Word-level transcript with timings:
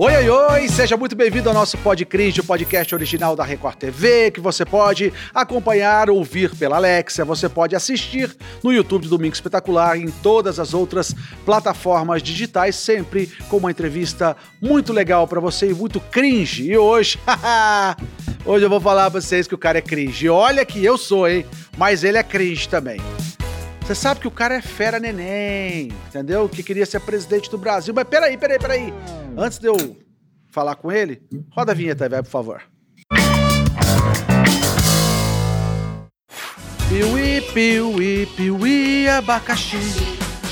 Oi, 0.00 0.14
oi, 0.14 0.30
oi! 0.30 0.68
Seja 0.68 0.96
muito 0.96 1.16
bem-vindo 1.16 1.48
ao 1.48 1.54
nosso 1.56 1.76
Podcris, 1.78 2.38
o 2.38 2.44
podcast 2.44 2.94
original 2.94 3.34
da 3.34 3.42
Record 3.42 3.74
TV, 3.74 4.30
que 4.30 4.40
você 4.40 4.64
pode 4.64 5.12
acompanhar, 5.34 6.08
ouvir 6.08 6.54
pela 6.54 6.76
Alexia, 6.76 7.24
você 7.24 7.48
pode 7.48 7.74
assistir 7.74 8.32
no 8.62 8.72
YouTube 8.72 9.02
do 9.02 9.08
Domingo 9.08 9.34
Espetacular 9.34 9.98
em 9.98 10.08
todas 10.08 10.60
as 10.60 10.72
outras 10.72 11.12
plataformas 11.44 12.22
digitais, 12.22 12.76
sempre 12.76 13.26
com 13.48 13.56
uma 13.56 13.72
entrevista 13.72 14.36
muito 14.62 14.92
legal 14.92 15.26
para 15.26 15.40
você 15.40 15.68
e 15.68 15.74
muito 15.74 15.98
cringe. 15.98 16.70
E 16.70 16.78
hoje, 16.78 17.18
hoje 18.46 18.64
eu 18.64 18.70
vou 18.70 18.80
falar 18.80 19.10
pra 19.10 19.20
vocês 19.20 19.48
que 19.48 19.54
o 19.56 19.58
cara 19.58 19.78
é 19.78 19.82
cringe. 19.82 20.28
Olha 20.28 20.64
que 20.64 20.84
eu 20.84 20.96
sou, 20.96 21.26
hein? 21.26 21.44
Mas 21.76 22.04
ele 22.04 22.18
é 22.18 22.22
cringe 22.22 22.68
também. 22.68 23.00
Você 23.88 23.94
sabe 23.94 24.20
que 24.20 24.28
o 24.28 24.30
cara 24.30 24.54
é 24.54 24.60
fera 24.60 25.00
neném, 25.00 25.90
entendeu? 26.08 26.46
Que 26.46 26.62
queria 26.62 26.84
ser 26.84 27.00
presidente 27.00 27.50
do 27.50 27.56
Brasil. 27.56 27.94
Mas 27.94 28.04
peraí, 28.06 28.36
peraí, 28.36 28.58
peraí. 28.58 28.94
Antes 29.34 29.58
de 29.58 29.66
eu 29.66 29.96
falar 30.46 30.74
com 30.74 30.92
ele, 30.92 31.22
roda 31.50 31.72
a 31.72 31.74
vinheta 31.74 32.06
vai, 32.06 32.22
por 32.22 32.28
favor. 32.28 32.62
Piuí, 36.86 37.40
piuí, 37.54 38.26
piuí, 38.36 39.08
abacaxi. 39.08 39.78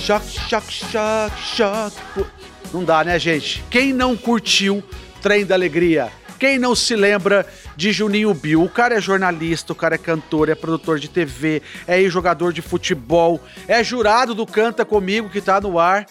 Choque, 0.00 0.40
choque, 0.48 0.72
choque, 0.72 1.42
choque. 1.42 2.30
Não 2.72 2.84
dá, 2.84 3.04
né, 3.04 3.18
gente? 3.18 3.62
Quem 3.70 3.92
não 3.92 4.16
curtiu 4.16 4.82
Trem 5.20 5.44
da 5.44 5.54
Alegria? 5.54 6.10
Quem 6.38 6.58
não 6.58 6.74
se 6.74 6.96
lembra 6.96 7.46
de 7.76 7.92
Juninho 7.92 8.32
Bill? 8.32 8.62
O 8.62 8.68
cara 8.68 8.96
é 8.96 9.00
jornalista, 9.00 9.72
o 9.72 9.76
cara 9.76 9.96
é 9.96 9.98
cantor, 9.98 10.48
é 10.48 10.54
produtor 10.54 10.98
de 10.98 11.08
TV, 11.08 11.62
é 11.86 12.02
jogador 12.08 12.52
de 12.52 12.62
futebol, 12.62 13.40
é 13.68 13.84
jurado 13.84 14.34
do 14.34 14.46
Canta 14.46 14.84
Comigo 14.84 15.28
que 15.28 15.40
tá 15.40 15.60
no 15.60 15.78
ar. 15.78 16.06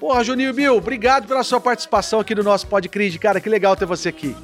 Porra, 0.00 0.24
Juninho 0.24 0.52
Bill, 0.52 0.76
obrigado 0.76 1.26
pela 1.26 1.44
sua 1.44 1.60
participação 1.60 2.20
aqui 2.20 2.34
no 2.34 2.42
nosso 2.42 2.66
Podcrid, 2.66 3.16
cara. 3.18 3.40
Que 3.40 3.48
legal 3.48 3.76
ter 3.76 3.86
você 3.86 4.08
aqui. 4.08 4.36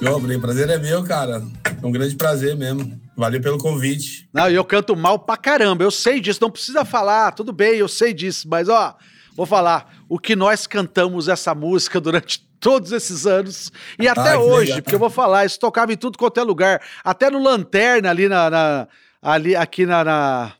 Meu, 0.00 0.20
prazer 0.40 0.68
é 0.68 0.78
meu, 0.78 1.02
cara. 1.02 1.42
É 1.82 1.86
um 1.86 1.90
grande 1.90 2.14
prazer 2.14 2.56
mesmo. 2.56 3.00
Valeu 3.16 3.40
pelo 3.40 3.58
convite. 3.58 4.28
Não, 4.32 4.48
e 4.48 4.54
eu 4.54 4.64
canto 4.64 4.94
mal 4.94 5.18
pra 5.18 5.36
caramba, 5.36 5.82
eu 5.82 5.90
sei 5.90 6.20
disso, 6.20 6.38
não 6.40 6.50
precisa 6.50 6.84
falar, 6.84 7.32
tudo 7.32 7.52
bem, 7.52 7.76
eu 7.76 7.88
sei 7.88 8.14
disso, 8.14 8.48
mas 8.48 8.68
ó, 8.68 8.96
vou 9.34 9.44
falar, 9.44 9.92
o 10.08 10.20
que 10.20 10.36
nós 10.36 10.68
cantamos 10.68 11.26
essa 11.26 11.52
música 11.52 12.00
durante 12.00 12.47
todos 12.60 12.92
esses 12.92 13.26
anos 13.26 13.70
e 13.98 14.08
até 14.08 14.30
Ai, 14.30 14.36
hoje, 14.36 14.66
legal. 14.66 14.82
porque 14.82 14.94
eu 14.94 14.98
vou 14.98 15.10
falar, 15.10 15.44
isso 15.46 15.58
tocava 15.58 15.92
em 15.92 15.96
tudo 15.96 16.18
quanto 16.18 16.38
é 16.40 16.42
lugar, 16.42 16.80
até 17.04 17.30
no 17.30 17.42
Lanterna 17.42 18.10
ali 18.10 18.28
na, 18.28 18.50
na- 18.50 18.88
ali 19.22 19.54
aqui 19.56 19.84
na, 19.86 20.04
na 20.04 20.52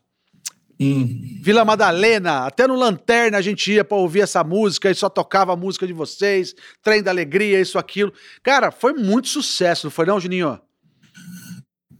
Hum. 0.81 1.39
Vila 1.41 1.65
Madalena, 1.65 2.45
até 2.45 2.65
no 2.65 2.73
Lanterna 2.75 3.37
a 3.37 3.41
gente 3.41 3.69
ia 3.69 3.83
pra 3.83 3.97
ouvir 3.97 4.21
essa 4.21 4.45
música 4.45 4.89
e 4.89 4.95
só 4.95 5.09
tocava 5.09 5.51
a 5.51 5.55
música 5.57 5.85
de 5.85 5.91
vocês, 5.91 6.55
Trem 6.81 7.03
da 7.03 7.11
Alegria, 7.11 7.59
isso, 7.59 7.77
aquilo. 7.77 8.13
Cara, 8.41 8.71
foi 8.71 8.93
muito 8.93 9.27
sucesso, 9.27 9.87
não 9.87 9.91
foi 9.91 10.05
não, 10.05 10.17
Juninho? 10.21 10.57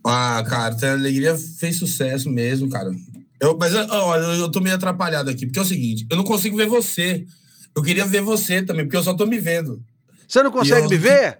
Ah, 0.06 0.42
cara, 0.48 0.74
a 0.82 0.92
alegria 0.94 1.36
fez 1.38 1.78
sucesso 1.78 2.30
mesmo, 2.30 2.70
cara. 2.70 2.90
Eu, 3.42 3.58
mas 3.58 3.74
olha, 3.76 4.22
eu, 4.24 4.34
eu 4.36 4.50
tô 4.52 4.62
meio 4.62 4.76
atrapalhado 4.76 5.30
aqui, 5.30 5.46
porque 5.46 5.60
é 5.60 5.62
o 5.62 5.66
seguinte, 5.66 6.06
eu 6.10 6.16
não 6.16 6.24
consigo 6.24 6.56
ver 6.56 6.68
você. 6.68 7.26
Eu 7.76 7.84
queria 7.84 8.06
ver 8.06 8.22
você 8.22 8.62
também, 8.62 8.86
porque 8.86 8.98
eu 8.98 9.04
só 9.04 9.14
tô 9.14 9.26
me 9.26 9.40
vendo. 9.40 9.82
Você 10.30 10.44
não 10.44 10.52
consegue 10.52 10.86
eu- 10.86 10.90
me 10.90 10.98
ver? 10.98 11.40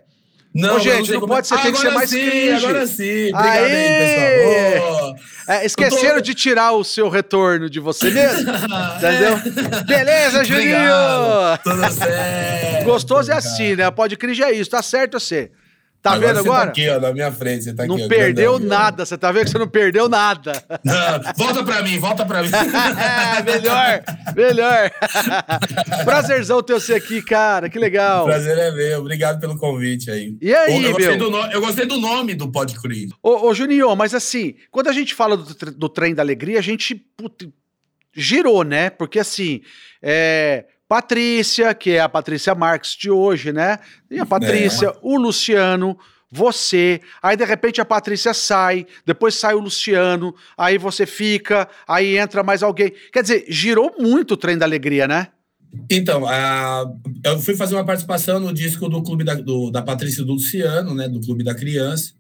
Não, 0.52 0.78
Ô, 0.78 0.80
gente, 0.80 1.12
não 1.12 1.28
pode 1.28 1.48
ser, 1.48 1.60
tem 1.62 1.72
que 1.72 1.78
ser 1.78 1.92
mais 1.92 2.10
sim, 2.10 2.28
cringe. 2.28 2.66
Agora 2.66 2.88
sim, 2.88 3.30
obrigado 3.32 3.64
aí, 3.66 4.00
pessoal. 4.00 5.12
Ô, 5.12 5.52
É, 5.52 5.66
esqueceram 5.66 6.16
tô- 6.16 6.22
de 6.22 6.34
tirar 6.34 6.72
o 6.72 6.84
seu 6.84 7.08
retorno 7.08 7.70
de 7.70 7.80
você 7.80 8.10
mesmo? 8.10 8.50
Entendeu? 8.98 9.84
Beleza, 9.86 10.44
Juninho! 10.44 10.70
Obrigado, 10.74 11.60
Tudo 11.64 11.92
certo. 11.94 12.84
Gostoso 12.84 13.32
é 13.32 13.36
assim, 13.36 13.76
né? 13.76 13.92
Pode 13.92 14.18
cringe 14.18 14.44
é 14.44 14.52
isso, 14.52 14.72
tá 14.72 14.82
certo 14.82 15.20
você. 15.20 15.52
Tá 16.02 16.12
Agora 16.14 16.28
vendo 16.34 16.44
você 16.44 16.48
agora? 16.50 16.66
Tá 16.68 16.72
aqui, 16.72 16.90
ó, 16.90 17.00
na 17.02 17.12
minha 17.12 17.30
frente, 17.30 17.64
você 17.66 17.74
tá 17.74 17.86
não 17.86 17.96
aqui. 17.96 18.06
ó, 18.06 18.08
perdeu 18.08 18.52
grandão, 18.58 18.70
nada, 18.70 19.06
você 19.06 19.18
tá 19.18 19.32
vendo 19.34 19.44
que 19.46 19.52
você 19.52 19.58
não 19.58 19.68
perdeu 19.68 20.08
nada. 20.08 20.54
Não, 20.82 21.34
volta 21.36 21.62
pra 21.62 21.82
mim, 21.84 22.00
volta 22.00 22.26
pra 22.26 22.42
mim. 22.42 22.50
É, 22.50 23.44
melhor, 23.44 24.04
melhor. 24.34 24.92
Prazerzão 26.06 26.64
ter 26.64 26.74
você 26.74 26.94
aqui, 26.94 27.22
cara, 27.22 27.70
que 27.70 27.78
legal. 27.78 28.26
Prazer 28.26 28.58
é 28.58 28.72
meu. 28.72 29.00
Obrigado 29.02 29.40
pelo 29.40 29.58
convite 29.58 30.10
aí. 30.10 30.38
E 30.42 30.54
aí, 30.56 30.84
eu, 30.86 30.92
gostei 30.94 31.18
meu? 31.18 31.18
do 31.18 31.32
no- 31.32 31.52
eu 31.52 31.60
gostei 31.62 31.86
do 31.86 31.98
nome 32.00 32.34
do 32.34 32.52
Podcris. 32.52 33.10
Ô, 33.22 33.48
ô 33.50 33.54
Juninho, 33.54 33.94
mas 33.96 34.14
assim, 34.14 34.56
quando 34.72 34.88
a 34.88 34.94
gente 34.94 35.14
fala 35.14 35.36
do, 35.36 35.54
tre- 35.54 35.72
do 35.72 35.90
trem 35.90 36.14
da 36.16 36.22
alegria, 36.24 36.60
a 36.60 36.64
gente 36.64 36.96
put- 36.96 37.52
girou, 38.14 38.64
né? 38.64 38.90
Porque 38.90 39.20
assim, 39.20 39.62
é, 40.02 40.66
Patrícia, 40.90 41.72
que 41.76 41.92
é 41.92 42.00
a 42.00 42.10
Patrícia 42.10 42.56
Marques 42.56 42.96
de 42.98 43.12
hoje, 43.12 43.54
né? 43.54 43.78
E 44.10 44.20
a 44.20 44.26
Patrícia, 44.26 44.92
o 45.04 45.18
Luciano, 45.18 45.96
você, 46.32 47.00
aí 47.22 47.38
de 47.38 47.46
repente 47.46 47.80
a 47.80 47.86
Patrícia 47.86 48.34
sai, 48.34 48.88
depois 49.06 49.36
sai 49.36 49.54
o 49.54 49.60
Luciano, 49.60 50.34
aí 50.58 50.80
você 50.80 51.06
fica, 51.06 51.70
aí 51.88 52.18
entra 52.18 52.42
mais 52.42 52.64
alguém. 52.64 52.92
Quer 53.14 53.22
dizer, 53.22 53.46
girou 53.48 53.94
muito 54.00 54.32
o 54.34 54.38
trem 54.38 54.58
da 54.58 54.66
alegria, 54.66 55.08
né? 55.08 55.28
Então, 55.92 56.28
a- 56.28 56.86
eu 57.24 57.40
fui 57.40 57.56
fazer 57.56 57.76
uma 57.76 57.86
participação 57.86 58.40
no 58.40 58.52
disco 58.52 58.90
do 58.90 59.04
clube 59.04 59.24
da, 59.24 59.36
do- 59.36 59.70
da 59.70 59.84
Patrícia 59.84 60.24
e 60.24 60.26
do 60.26 60.34
Luciano, 60.34 60.96
né? 60.96 61.08
Do 61.08 61.22
Clube 61.22 61.44
da 61.44 61.54
Criança. 61.54 62.14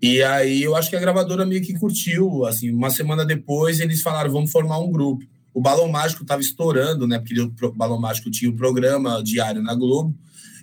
E 0.00 0.22
aí 0.22 0.62
eu 0.62 0.76
acho 0.76 0.88
que 0.88 0.94
a 0.94 1.00
gravadora 1.00 1.44
meio 1.44 1.60
que 1.62 1.74
curtiu. 1.76 2.44
Assim, 2.44 2.70
uma 2.70 2.90
semana 2.90 3.24
depois 3.24 3.80
eles 3.80 4.00
falaram: 4.00 4.30
vamos 4.30 4.52
formar 4.52 4.78
um 4.78 4.92
grupo. 4.92 5.24
O 5.54 5.60
Balão 5.60 5.88
Mágico 5.88 6.22
estava 6.22 6.40
estourando, 6.40 7.06
né? 7.06 7.18
Porque 7.18 7.40
o 7.40 7.72
Balão 7.72 8.00
Mágico 8.00 8.30
tinha 8.30 8.50
o 8.50 8.56
programa 8.56 9.22
diário 9.22 9.62
na 9.62 9.74
Globo. 9.74 10.14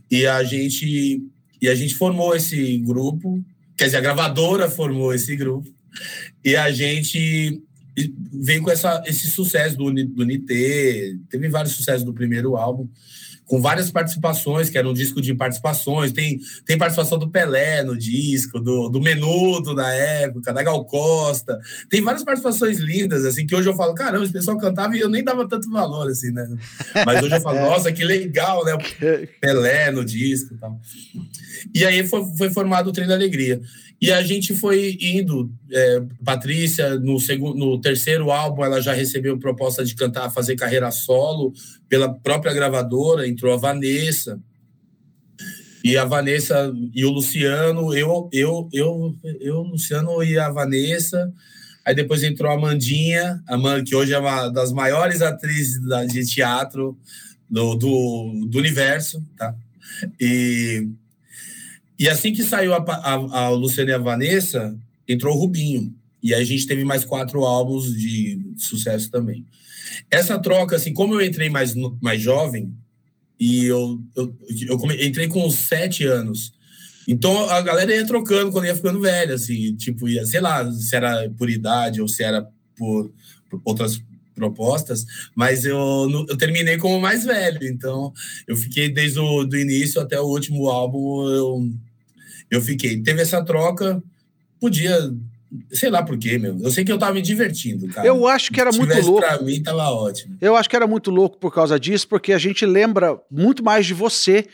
E 0.10 0.26
a 0.26 0.44
gente, 0.44 1.22
e 1.62 1.68
a 1.68 1.76
gente 1.76 1.96
formou 1.96 2.36
esse 2.36 2.78
grupo. 2.80 3.44
Quer 3.78 3.86
dizer, 3.86 3.98
a 3.98 4.02
gravadora 4.02 4.70
formou 4.70 5.14
esse 5.14 5.36
grupo. 5.36 5.70
E 6.44 6.56
a 6.56 6.72
gente 6.72 7.62
veio 8.32 8.62
com 8.62 8.72
essa, 8.72 9.04
esse 9.06 9.28
sucesso 9.28 9.78
do, 9.78 9.92
do 9.92 10.26
teve 11.30 11.50
vários 11.50 11.74
sucessos 11.74 12.04
do 12.04 12.14
primeiro 12.14 12.56
álbum, 12.56 12.88
com 13.50 13.60
várias 13.60 13.90
participações, 13.90 14.70
que 14.70 14.78
era 14.78 14.88
um 14.88 14.94
disco 14.94 15.20
de 15.20 15.34
participações. 15.34 16.12
Tem, 16.12 16.40
tem 16.68 16.78
participação 16.78 17.18
do 17.18 17.32
Pelé 17.32 17.82
no 17.82 17.98
disco, 17.98 18.60
do, 18.60 18.90
do 18.90 19.02
Menudo 19.02 19.74
na 19.74 19.92
época, 19.92 20.54
da 20.54 20.62
Gal 20.62 20.86
Costa. 20.86 21.60
Tem 21.90 22.00
várias 22.00 22.24
participações 22.24 22.78
lindas, 22.78 23.26
assim, 23.26 23.48
que 23.48 23.56
hoje 23.56 23.68
eu 23.68 23.76
falo, 23.76 23.96
caramba, 23.96 24.24
esse 24.24 24.32
pessoal 24.32 24.56
cantava 24.60 24.96
e 24.96 25.00
eu 25.00 25.10
nem 25.10 25.24
dava 25.24 25.48
tanto 25.48 25.68
valor, 25.72 26.08
assim, 26.12 26.32
né? 26.32 26.48
Mas 27.04 27.24
hoje 27.24 27.36
eu 27.36 27.42
falo, 27.42 27.60
nossa, 27.68 27.92
que 27.92 28.06
legal, 28.06 28.64
né? 28.64 28.78
Pelé 29.42 29.90
no 29.90 30.06
disco 30.06 30.54
e 30.54 30.58
tal. 30.58 30.80
E 31.74 31.84
aí 31.84 32.08
foi, 32.08 32.24
foi 32.38 32.52
formado 32.52 32.92
o 32.92 32.94
Trem 32.94 33.08
da 33.08 33.16
Alegria. 33.16 33.60
E 34.02 34.12
a 34.14 34.24
gente 34.24 34.56
foi 34.56 34.98
indo, 35.02 35.52
é, 35.70 36.02
Patrícia, 36.24 36.98
no, 37.00 37.20
segundo, 37.20 37.58
no 37.58 37.82
terceiro 37.82 38.32
álbum, 38.32 38.64
ela 38.64 38.82
já 38.82 38.94
recebeu 38.94 39.38
proposta 39.38 39.84
de 39.84 39.94
cantar, 39.94 40.30
fazer 40.30 40.56
carreira 40.56 40.90
solo 40.90 41.54
pela 41.90 42.14
própria 42.14 42.54
gravadora, 42.54 43.28
entrou 43.28 43.54
a 43.54 43.58
Vanessa. 43.58 44.40
E 45.84 45.98
a 45.98 46.06
Vanessa 46.06 46.74
e 46.94 47.04
o 47.04 47.10
Luciano, 47.10 47.94
eu, 47.94 48.30
eu, 48.32 48.70
eu, 48.72 49.16
eu, 49.42 49.62
Luciano 49.64 50.24
e 50.24 50.38
a 50.38 50.50
Vanessa. 50.50 51.32
Aí 51.86 51.96
depois 51.96 52.24
entrou 52.24 52.52
a 52.52 52.56
Amandinha, 52.56 53.42
a 53.48 53.58
Man, 53.58 53.84
que 53.84 53.96
hoje 53.96 54.14
é 54.14 54.20
uma 54.20 54.50
das 54.50 54.72
maiores 54.72 55.22
atrizes 55.22 55.80
de 56.08 56.26
teatro 56.26 56.98
do, 57.50 57.76
do, 57.76 58.46
do 58.48 58.58
universo, 58.60 59.26
tá? 59.36 59.56
E, 60.20 60.88
e 62.00 62.08
assim 62.08 62.32
que 62.32 62.44
saiu 62.44 62.74
a, 62.74 62.78
a, 62.78 63.14
a 63.42 63.50
Luciana 63.50 63.92
e 63.92 63.94
a 63.94 63.98
Vanessa, 63.98 64.76
entrou 65.08 65.36
o 65.36 65.40
Rubinho. 65.40 65.94
E 66.24 66.34
aí 66.34 66.42
a 66.42 66.46
gente 66.46 66.66
teve 66.66 66.86
mais 66.86 67.04
quatro 67.04 67.44
álbuns 67.44 67.94
de 67.94 68.40
sucesso 68.58 69.12
também. 69.12 69.46
Essa 70.10 70.40
troca, 70.40 70.76
assim, 70.76 70.94
como 70.94 71.16
eu 71.16 71.26
entrei 71.26 71.50
mais, 71.50 71.74
mais 72.02 72.22
jovem, 72.22 72.74
e 73.40 73.66
eu, 73.66 74.02
eu, 74.16 74.36
eu 74.68 74.92
entrei 75.06 75.28
com 75.28 75.50
sete 75.50 76.06
anos. 76.06 76.54
Então 77.08 77.50
a 77.50 77.62
galera 77.62 77.96
ia 77.96 78.06
trocando 78.06 78.52
quando 78.52 78.66
ia 78.66 78.76
ficando 78.76 79.02
velha, 79.02 79.34
assim, 79.34 79.76
tipo, 79.76 80.08
ia, 80.08 80.26
sei 80.26 80.42
lá, 80.42 80.70
se 80.72 80.96
era 80.96 81.30
por 81.38 81.50
idade 81.50 82.02
ou 82.02 82.08
se 82.08 82.24
era 82.24 82.48
por, 82.78 83.12
por 83.50 83.62
outras 83.66 84.02
propostas, 84.36 85.06
mas 85.36 85.66
eu, 85.66 85.78
eu 86.30 86.38
terminei 86.38 86.78
como 86.78 87.02
mais 87.02 87.26
velho, 87.26 87.66
então 87.68 88.14
eu 88.48 88.56
fiquei 88.56 88.88
desde 88.88 89.20
o 89.20 89.44
do 89.44 89.58
início 89.58 90.00
até 90.00 90.20
o 90.20 90.28
último 90.28 90.70
álbum, 90.70 91.28
eu, 91.28 91.70
eu 92.50 92.62
fiquei. 92.62 93.02
Teve 93.02 93.22
essa 93.22 93.44
troca, 93.44 94.02
podia, 94.60 95.12
sei 95.72 95.90
lá 95.90 96.04
por 96.04 96.18
quê, 96.18 96.38
meu. 96.38 96.58
Eu 96.60 96.72
sei 96.72 96.84
que 96.84 96.92
eu 96.92 96.98
tava 96.98 97.14
me 97.14 97.22
divertindo, 97.22 97.88
cara. 97.88 98.08
Eu 98.08 98.28
acho 98.28 98.52
que 98.52 98.60
era 98.60 98.72
Se 98.72 98.78
muito 98.78 99.00
louco. 99.02 99.22
Pra 99.22 99.42
mim, 99.42 99.62
tava 99.62 99.90
ótimo. 99.90 100.38
Eu 100.42 100.56
acho 100.56 100.70
que 100.70 100.76
era 100.76 100.88
muito 100.88 101.12
louco 101.12 101.38
por 101.38 101.54
causa 101.54 101.80
disso, 101.80 102.08
porque 102.08 102.34
a 102.34 102.38
gente 102.38 102.66
lembra 102.66 103.20
muito 103.30 103.64
mais 103.64 103.86
de 103.86 103.94
você 103.94 104.46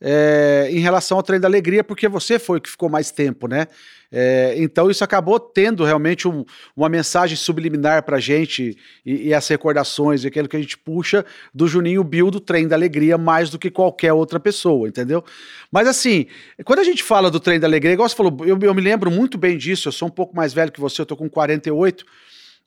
é, 0.00 0.68
em 0.70 0.78
relação 0.78 1.18
ao 1.18 1.22
trem 1.22 1.38
da 1.38 1.46
alegria, 1.46 1.84
porque 1.84 2.08
você 2.08 2.38
foi 2.38 2.58
o 2.58 2.60
que 2.60 2.70
ficou 2.70 2.88
mais 2.88 3.10
tempo, 3.10 3.46
né? 3.46 3.66
É, 4.12 4.54
então 4.56 4.90
isso 4.90 5.04
acabou 5.04 5.38
tendo 5.38 5.84
realmente 5.84 6.26
um, 6.26 6.44
uma 6.74 6.88
mensagem 6.88 7.36
subliminar 7.36 8.02
pra 8.02 8.18
gente 8.18 8.76
e, 9.06 9.28
e, 9.28 9.34
as 9.34 9.46
recordações 9.46 10.24
e 10.24 10.26
aquilo 10.26 10.48
que 10.48 10.56
a 10.56 10.60
gente 10.60 10.76
puxa 10.76 11.24
do 11.54 11.68
Juninho 11.68 12.02
Bill 12.02 12.28
do 12.28 12.40
Trem 12.40 12.66
da 12.66 12.74
Alegria 12.74 13.16
mais 13.16 13.50
do 13.50 13.58
que 13.58 13.70
qualquer 13.70 14.12
outra 14.12 14.40
pessoa, 14.40 14.88
entendeu? 14.88 15.24
Mas 15.70 15.86
assim, 15.86 16.26
quando 16.64 16.80
a 16.80 16.84
gente 16.84 17.04
fala 17.04 17.30
do 17.30 17.38
Trem 17.38 17.60
da 17.60 17.68
Alegria, 17.68 17.92
igual 17.92 18.08
você 18.08 18.16
falou, 18.16 18.36
eu, 18.40 18.58
eu 18.60 18.74
me 18.74 18.82
lembro 18.82 19.12
muito 19.12 19.38
bem 19.38 19.56
disso, 19.56 19.86
eu 19.86 19.92
sou 19.92 20.08
um 20.08 20.10
pouco 20.10 20.34
mais 20.34 20.52
velho 20.52 20.72
que 20.72 20.80
você, 20.80 21.00
eu 21.00 21.06
tô 21.06 21.16
com 21.16 21.30
48, 21.30 22.04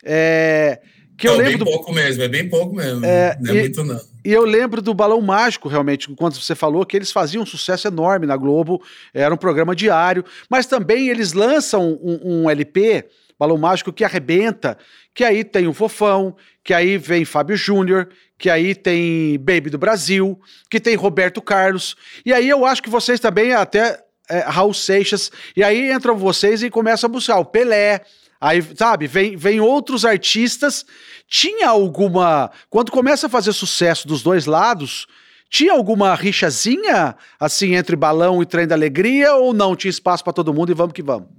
é, 0.06 0.80
que 1.18 1.28
eu 1.28 1.34
não, 1.34 1.40
lembro 1.40 1.52
bem 1.52 1.58
do... 1.60 1.66
pouco 1.66 1.94
mesmo, 1.94 2.24
é 2.24 2.28
bem 2.28 2.50
pouco 2.50 2.76
mesmo. 2.76 3.06
É, 3.06 3.38
não 3.40 3.54
é 3.54 3.58
e, 3.58 3.60
muito, 3.62 3.84
não. 3.84 4.02
E 4.26 4.32
eu 4.32 4.46
lembro 4.46 4.82
do 4.82 4.94
Balão 4.94 5.22
Mágico, 5.22 5.68
realmente, 5.68 6.10
quando 6.16 6.36
você 6.36 6.56
falou 6.56 6.86
que 6.86 6.96
eles 6.96 7.12
faziam 7.12 7.44
um 7.44 7.46
sucesso 7.46 7.88
enorme 7.88 8.26
na 8.26 8.38
Globo, 8.38 8.82
era 9.14 9.34
um 9.34 9.38
programa 9.38 9.76
diário, 9.76 10.24
mas 10.50 10.66
também 10.66 11.10
eles 11.10 11.34
lançam 11.34 12.00
um, 12.02 12.44
um 12.44 12.50
LP, 12.50 13.06
Balão 13.38 13.58
Mágico, 13.58 13.92
que 13.92 14.04
arrebenta, 14.04 14.78
que 15.14 15.24
aí 15.24 15.44
tem 15.44 15.68
o 15.68 15.74
Fofão, 15.74 16.36
que 16.64 16.74
aí 16.74 16.98
vem 16.98 17.26
Fábio 17.26 17.56
Júnior, 17.56 18.10
que 18.38 18.50
aí 18.50 18.74
tem 18.74 19.38
Baby 19.38 19.70
do 19.70 19.78
Brasil, 19.78 20.40
que 20.70 20.80
tem 20.80 20.96
Roberto 20.96 21.42
Carlos, 21.42 21.96
e 22.26 22.34
aí 22.34 22.50
eu 22.50 22.66
acho 22.66 22.82
que 22.82 22.90
vocês 22.90 23.20
também, 23.20 23.54
até 23.54 24.04
é, 24.30 24.40
Raul 24.40 24.74
Seixas, 24.74 25.32
e 25.56 25.64
aí 25.64 25.92
entram 25.92 26.18
vocês 26.18 26.64
e 26.64 26.70
começam 26.70 27.08
a 27.08 27.12
buscar 27.12 27.40
o 27.40 27.46
Pelé, 27.46 28.02
Aí, 28.44 28.62
sabe, 28.76 29.08
vem, 29.08 29.38
vem 29.38 29.62
outros 29.62 30.04
artistas. 30.04 30.86
Tinha 31.30 31.70
alguma. 31.70 32.52
Quando 32.70 32.92
começa 32.92 33.28
a 33.28 33.30
fazer 33.30 33.54
sucesso 33.54 34.06
dos 34.06 34.22
dois 34.22 34.46
lados, 34.46 35.08
tinha 35.50 35.72
alguma 35.72 36.14
rixazinha, 36.14 37.16
assim, 37.40 37.76
entre 37.76 37.96
balão 37.96 38.42
e 38.42 38.46
trem 38.46 38.68
da 38.68 38.76
alegria, 38.76 39.34
ou 39.36 39.54
não? 39.54 39.78
Tinha 39.78 39.90
espaço 39.90 40.26
para 40.26 40.34
todo 40.34 40.54
mundo 40.54 40.74
e 40.74 40.76
vamos 40.76 40.92
que 40.92 41.02
vamos? 41.02 41.30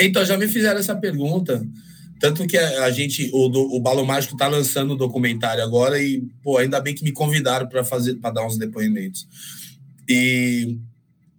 Então, 0.00 0.24
já 0.24 0.38
me 0.38 0.48
fizeram 0.48 0.80
essa 0.80 0.96
pergunta. 0.96 1.62
Tanto 2.18 2.46
que 2.46 2.56
a, 2.56 2.90
gente, 2.90 3.28
o, 3.30 3.76
o 3.76 3.80
Balão 3.80 4.06
Mágico 4.06 4.34
tá 4.34 4.48
lançando 4.48 4.92
o 4.92 4.96
documentário 4.96 5.62
agora 5.62 6.00
e, 6.02 6.22
pô, 6.42 6.56
ainda 6.56 6.80
bem 6.80 6.94
que 6.94 7.04
me 7.04 7.12
convidaram 7.12 7.68
para 7.68 7.84
fazer, 7.84 8.14
para 8.14 8.30
dar 8.30 8.46
uns 8.46 8.56
depoimentos. 8.56 9.28
E, 10.08 10.78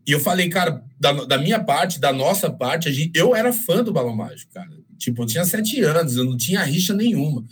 e 0.05 0.11
eu 0.11 0.19
falei, 0.19 0.49
cara, 0.49 0.83
da, 0.99 1.13
da 1.13 1.37
minha 1.39 1.63
parte, 1.63 1.99
da 1.99 2.13
nossa 2.13 2.51
parte, 2.51 2.93
gente, 2.93 3.17
eu 3.17 3.35
era 3.35 3.51
fã 3.51 3.83
do 3.83 3.91
Balão 3.91 4.15
Mágico, 4.15 4.51
cara. 4.53 4.82
Tipo, 5.03 5.23
eu 5.23 5.27
tinha 5.27 5.43
sete 5.43 5.81
anos, 5.81 6.15
eu 6.15 6.23
não 6.23 6.37
tinha 6.37 6.63
rixa 6.63 6.93
nenhuma. 6.93 7.43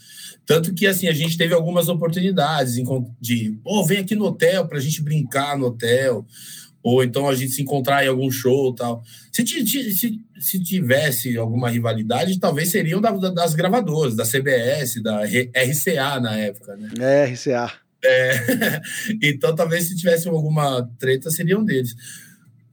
Tanto 0.45 0.73
que, 0.73 0.87
assim, 0.87 1.09
a 1.09 1.11
gente 1.11 1.37
teve 1.37 1.53
algumas 1.53 1.89
oportunidades 1.89 2.75
de, 3.19 3.59
pô, 3.61 3.85
vem 3.85 3.99
aqui 3.99 4.15
no 4.15 4.25
hotel 4.25 4.65
para 4.67 4.77
a 4.77 4.81
gente 4.81 5.01
brincar 5.01 5.57
no 5.57 5.67
hotel, 5.67 6.25
ou 6.81 7.03
então 7.03 7.27
a 7.27 7.35
gente 7.35 7.51
se 7.51 7.61
encontrar 7.61 8.05
em 8.05 8.07
algum 8.07 8.31
show 8.31 8.73
tal. 8.73 9.03
Se, 9.33 9.45
se, 9.45 10.19
se 10.39 10.63
tivesse 10.63 11.37
alguma 11.37 11.69
rivalidade, 11.69 12.39
talvez 12.39 12.69
seriam 12.69 13.01
da, 13.01 13.11
das 13.11 13.53
gravadoras, 13.53 14.15
da 14.15 14.23
CBS, 14.23 15.01
da 15.03 15.23
RCA 15.25 16.21
na 16.21 16.37
época, 16.37 16.77
né? 16.77 16.89
É, 16.99 17.25
RCA. 17.25 17.73
É, 18.03 18.81
então, 19.21 19.53
talvez 19.53 19.89
se 19.89 19.95
tivesse 19.97 20.29
alguma 20.29 20.89
treta, 20.97 21.29
seriam 21.29 21.65
deles. 21.65 21.95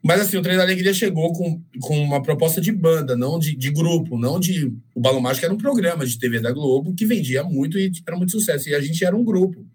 Mas 0.08 0.22
assim, 0.22 0.38
o 0.38 0.42
Trem 0.42 0.56
da 0.56 0.62
Alegria 0.62 0.94
chegou 0.94 1.34
com, 1.34 1.62
com 1.82 2.02
uma 2.02 2.22
proposta 2.22 2.62
de 2.62 2.72
banda, 2.72 3.14
não 3.14 3.38
de, 3.38 3.54
de 3.54 3.70
grupo, 3.70 4.18
não 4.18 4.40
de. 4.40 4.72
O 4.94 5.00
Balão 5.02 5.20
Mágico 5.20 5.44
era 5.44 5.52
um 5.52 5.58
programa 5.58 6.06
de 6.06 6.18
TV 6.18 6.40
da 6.40 6.50
Globo 6.50 6.94
que 6.94 7.04
vendia 7.04 7.44
muito 7.44 7.78
e 7.78 7.92
era 8.06 8.16
muito 8.16 8.32
sucesso. 8.32 8.70
E 8.70 8.74
a 8.74 8.80
gente 8.80 9.04
era 9.04 9.14
um 9.14 9.22
grupo. 9.22 9.66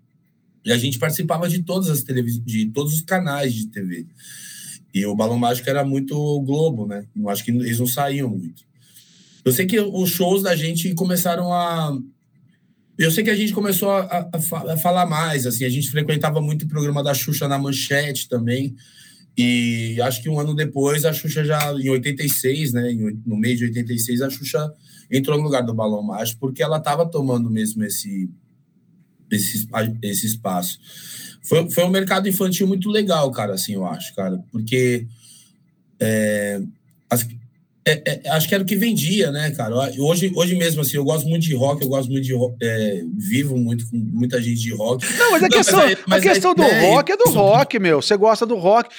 E 0.66 0.72
a 0.72 0.78
gente 0.78 0.98
participava 0.98 1.48
de 1.48 1.62
todas 1.62 1.88
as 1.88 2.02
televisões, 2.02 2.44
de 2.48 2.66
todos 2.72 2.96
os 2.96 3.02
canais 3.02 3.54
de 3.54 3.68
TV. 3.68 4.08
E 4.92 5.06
o 5.06 5.16
Balão 5.16 5.38
Mágico 5.38 5.70
era 5.70 5.86
muito 5.86 6.16
Globo, 6.42 6.88
né? 6.88 7.06
Eu 7.16 7.30
acho 7.30 7.46
que 7.46 7.52
eles 7.52 7.78
não 7.78 7.86
saíam 7.86 8.28
muito. 8.28 8.64
Eu 9.46 9.52
sei 9.52 9.68
que 9.68 9.80
os 9.80 10.10
shows 10.10 10.42
da 10.42 10.56
gente 10.56 10.96
começaram 10.96 11.54
a. 11.54 11.96
Eu 12.98 13.12
sei 13.12 13.24
que 13.24 13.30
a 13.30 13.36
gente 13.36 13.54
começou 13.54 13.92
a, 13.92 14.02
a, 14.02 14.74
a 14.74 14.78
falar 14.78 15.06
mais, 15.06 15.46
assim, 15.46 15.64
a 15.64 15.70
gente 15.70 15.92
frequentava 15.92 16.42
muito 16.42 16.66
o 16.66 16.68
programa 16.68 17.04
da 17.04 17.14
Xuxa 17.14 17.48
na 17.48 17.60
Manchete 17.60 18.28
também. 18.28 18.76
E 19.38 20.00
acho 20.02 20.22
que 20.22 20.30
um 20.30 20.40
ano 20.40 20.56
depois, 20.56 21.06
a 21.06 21.14
Xuxa 21.14 21.44
já, 21.44 21.74
em 21.74 21.90
86, 21.90 22.74
né, 22.74 22.94
no 23.26 23.36
mês 23.36 23.58
de 23.58 23.66
86, 23.66 24.22
a 24.22 24.30
Xuxa 24.30 24.72
entrou 25.10 25.38
no 25.38 25.44
lugar 25.44 25.64
do 25.64 25.74
Balão 25.74 26.04
Mágico, 26.04 26.40
porque 26.40 26.62
ela 26.62 26.78
estava 26.78 27.06
tomando 27.06 27.50
mesmo 27.50 27.84
esse, 27.84 28.30
esse, 29.32 29.68
esse 30.02 30.28
espaço. 30.28 30.80
Foi, 31.42 31.70
foi 31.70 31.84
um 31.84 31.90
mercado 31.90 32.30
infantil 32.30 32.68
muito 32.68 32.90
legal, 32.90 33.30
cara, 33.32 33.54
assim, 33.54 33.74
eu 33.74 33.86
acho, 33.86 34.14
cara, 34.16 34.40
porque 34.52 35.08
é, 36.00 36.62
as, 37.10 37.28
é, 37.86 38.02
é, 38.26 38.30
acho 38.30 38.48
que 38.48 38.56
era 38.56 38.64
o 38.64 38.66
que 38.66 38.78
vendia, 38.78 39.30
né, 39.30 39.52
cara? 39.52 39.76
Hoje, 40.00 40.32
hoje 40.34 40.56
mesmo, 40.56 40.82
assim, 40.82 40.96
eu 40.96 41.04
gosto 41.04 41.28
muito 41.28 41.44
de 41.44 41.54
rock, 41.54 41.82
eu 41.82 41.90
gosto 41.90 42.10
muito 42.10 42.24
de 42.24 42.34
rock, 42.34 42.56
é, 42.62 43.02
vivo 43.18 43.58
muito 43.58 43.90
com 43.90 43.98
muita 43.98 44.42
gente 44.42 44.62
de 44.62 44.74
rock. 44.74 45.06
Não, 45.18 45.32
mas 45.32 45.44
a 45.44 45.50
Não, 45.50 45.58
questão, 45.58 45.80
mas 45.80 45.98
mas 46.08 46.26
a 46.26 46.30
questão 46.30 46.56
do 46.56 46.62
né, 46.62 46.90
rock 46.90 47.12
é 47.12 47.18
do 47.18 47.30
rock, 47.30 47.80
meu. 47.80 48.02
Você 48.02 48.16
gosta 48.16 48.46
do 48.46 48.56
rock. 48.56 48.90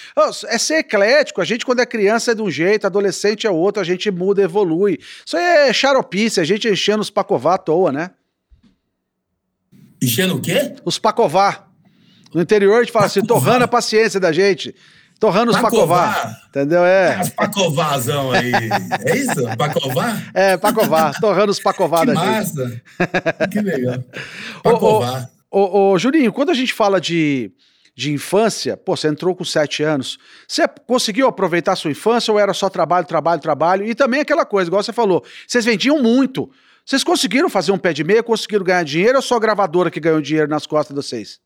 É 0.48 0.58
ser 0.58 0.80
eclético. 0.80 1.40
A 1.40 1.44
gente, 1.44 1.64
quando 1.64 1.80
é 1.80 1.86
criança, 1.86 2.32
é 2.32 2.34
de 2.34 2.42
um 2.42 2.50
jeito, 2.50 2.86
adolescente 2.86 3.46
é 3.46 3.50
outro, 3.50 3.80
a 3.80 3.84
gente 3.84 4.10
muda, 4.10 4.42
evolui. 4.42 4.98
Isso 5.24 5.36
é 5.36 5.72
xaropice, 5.72 6.40
a 6.40 6.44
gente 6.44 6.68
enchendo 6.68 7.00
os 7.00 7.10
pacová 7.10 7.54
à 7.54 7.58
toa, 7.58 7.90
né? 7.90 8.10
Enchendo 10.02 10.36
o 10.36 10.40
quê? 10.40 10.74
Os 10.84 10.98
pacová. 10.98 11.68
No 12.34 12.42
interior, 12.42 12.76
a 12.76 12.80
gente 12.82 12.92
fala 12.92 13.06
assim, 13.06 13.22
torrando 13.22 13.64
a 13.64 13.68
paciência 13.68 14.20
da 14.20 14.30
gente. 14.30 14.74
Torrando 15.18 15.52
os 15.52 15.58
pacová. 15.58 16.36
Entendeu? 16.48 16.84
É. 16.84 17.14
As 17.14 17.28
pacovazão 17.30 18.32
aí. 18.32 18.52
É 19.06 19.16
isso? 19.16 19.56
Pacová? 19.56 20.22
É, 20.34 20.56
pacová. 20.56 21.12
Torrando 21.20 21.50
os 21.50 21.60
pacová 21.60 22.00
que 22.00 22.06
da 22.06 22.14
massa. 22.14 22.68
gente. 22.68 22.82
Que 23.50 23.60
legal. 23.60 24.04
Pacová. 24.62 25.28
Ô, 25.50 25.60
ô, 25.60 25.92
ô, 25.92 25.98
Juninho, 25.98 26.32
quando 26.32 26.50
a 26.50 26.54
gente 26.54 26.72
fala 26.72 27.00
de, 27.00 27.52
de 27.96 28.12
infância, 28.12 28.76
pô, 28.76 28.96
você 28.96 29.08
entrou 29.08 29.34
com 29.34 29.44
sete 29.44 29.82
anos, 29.82 30.18
você 30.48 30.66
conseguiu 30.86 31.28
aproveitar 31.28 31.72
a 31.72 31.76
sua 31.76 31.92
infância 31.92 32.32
ou 32.32 32.38
era 32.38 32.52
só 32.52 32.68
trabalho, 32.68 33.06
trabalho, 33.06 33.40
trabalho? 33.40 33.86
E 33.86 33.94
também 33.94 34.20
aquela 34.20 34.44
coisa, 34.44 34.68
igual 34.68 34.82
você 34.82 34.92
falou, 34.92 35.24
vocês 35.46 35.64
vendiam 35.64 36.02
muito. 36.02 36.50
Vocês 36.84 37.02
conseguiram 37.02 37.48
fazer 37.48 37.72
um 37.72 37.78
pé 37.78 37.92
de 37.92 38.04
meia, 38.04 38.22
conseguiram 38.22 38.64
ganhar 38.64 38.82
dinheiro 38.84 39.16
ou 39.16 39.22
só 39.22 39.36
a 39.36 39.40
gravadora 39.40 39.90
que 39.90 40.00
ganhou 40.00 40.20
dinheiro 40.20 40.50
nas 40.50 40.66
costas 40.66 40.94
de 40.94 41.02
vocês? 41.02 41.40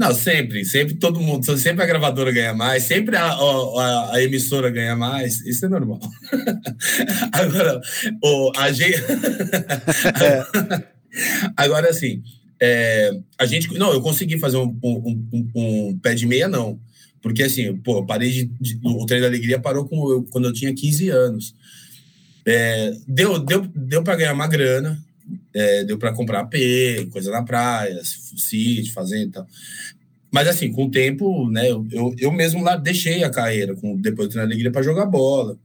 Não, 0.00 0.14
sempre, 0.14 0.64
sempre 0.64 0.94
todo 0.94 1.20
mundo, 1.20 1.44
sempre 1.58 1.84
a 1.84 1.86
gravadora 1.86 2.32
ganha 2.32 2.54
mais, 2.54 2.84
sempre 2.84 3.16
a, 3.16 3.26
a, 3.26 4.14
a 4.14 4.22
emissora 4.22 4.70
ganha 4.70 4.96
mais, 4.96 5.44
isso 5.44 5.66
é 5.66 5.68
normal. 5.68 6.00
Agora, 7.30 7.78
o, 8.24 8.50
a 8.56 8.72
gente. 8.72 8.96
é. 10.24 10.84
Agora, 11.54 11.90
assim, 11.90 12.22
é, 12.58 13.10
a 13.38 13.44
gente. 13.44 13.76
Não, 13.78 13.92
eu 13.92 14.00
consegui 14.00 14.38
fazer 14.38 14.56
um, 14.56 14.74
um, 14.82 15.28
um, 15.34 15.50
um, 15.54 15.98
pé 15.98 16.14
de 16.14 16.26
meia, 16.26 16.48
não. 16.48 16.80
Porque, 17.20 17.42
assim, 17.42 17.76
pô, 17.76 17.98
eu 17.98 18.06
parei 18.06 18.30
de, 18.30 18.44
de, 18.58 18.80
O 18.82 19.04
treino 19.04 19.26
da 19.26 19.28
alegria 19.28 19.60
parou 19.60 19.86
com, 19.86 20.10
eu, 20.10 20.22
quando 20.30 20.46
eu 20.46 20.52
tinha 20.54 20.74
15 20.74 21.10
anos. 21.10 21.54
É, 22.46 22.94
deu 23.06 23.38
deu, 23.38 23.70
deu 23.74 24.02
para 24.02 24.16
ganhar 24.16 24.32
uma 24.32 24.46
grana, 24.46 24.98
é, 25.54 25.84
deu 25.84 25.98
para 25.98 26.12
comprar 26.12 26.40
AP, 26.40 26.54
coisa 27.10 27.30
na 27.30 27.42
praia, 27.42 28.00
sítio, 28.04 28.92
fazenda 28.92 29.24
e 29.24 29.30
tal. 29.30 29.46
Mas 30.30 30.46
assim, 30.46 30.70
com 30.70 30.84
o 30.84 30.90
tempo, 30.90 31.50
né, 31.50 31.68
eu, 31.70 32.14
eu 32.18 32.30
mesmo 32.30 32.62
lá 32.62 32.76
deixei 32.76 33.24
a 33.24 33.30
carreira, 33.30 33.74
com, 33.74 33.96
depois 33.96 34.28
do 34.28 34.32
Treino 34.32 34.46
Alegria, 34.46 34.70
para 34.70 34.82
jogar 34.82 35.06
bola. 35.06 35.58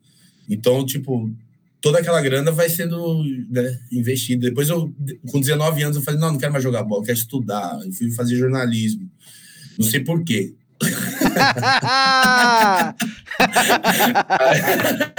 Então, 0.49 0.85
tipo, 0.85 1.31
toda 1.81 1.99
aquela 1.99 2.19
grana 2.19 2.51
vai 2.51 2.67
sendo 2.67 3.23
né, 3.49 3.79
investida. 3.91 4.47
Depois, 4.49 4.69
eu, 4.69 4.91
com 5.31 5.39
19 5.39 5.83
anos, 5.83 5.97
eu 5.97 6.03
falei: 6.03 6.19
não, 6.19 6.31
não 6.31 6.39
quero 6.39 6.51
mais 6.51 6.63
jogar 6.63 6.83
bola, 6.83 7.05
quero 7.05 7.17
estudar. 7.17 7.79
Eu 7.85 7.91
fui 7.91 8.09
fazer 8.11 8.35
jornalismo. 8.35 9.07
Não 9.77 9.85
sei 9.85 9.99
por 9.99 10.23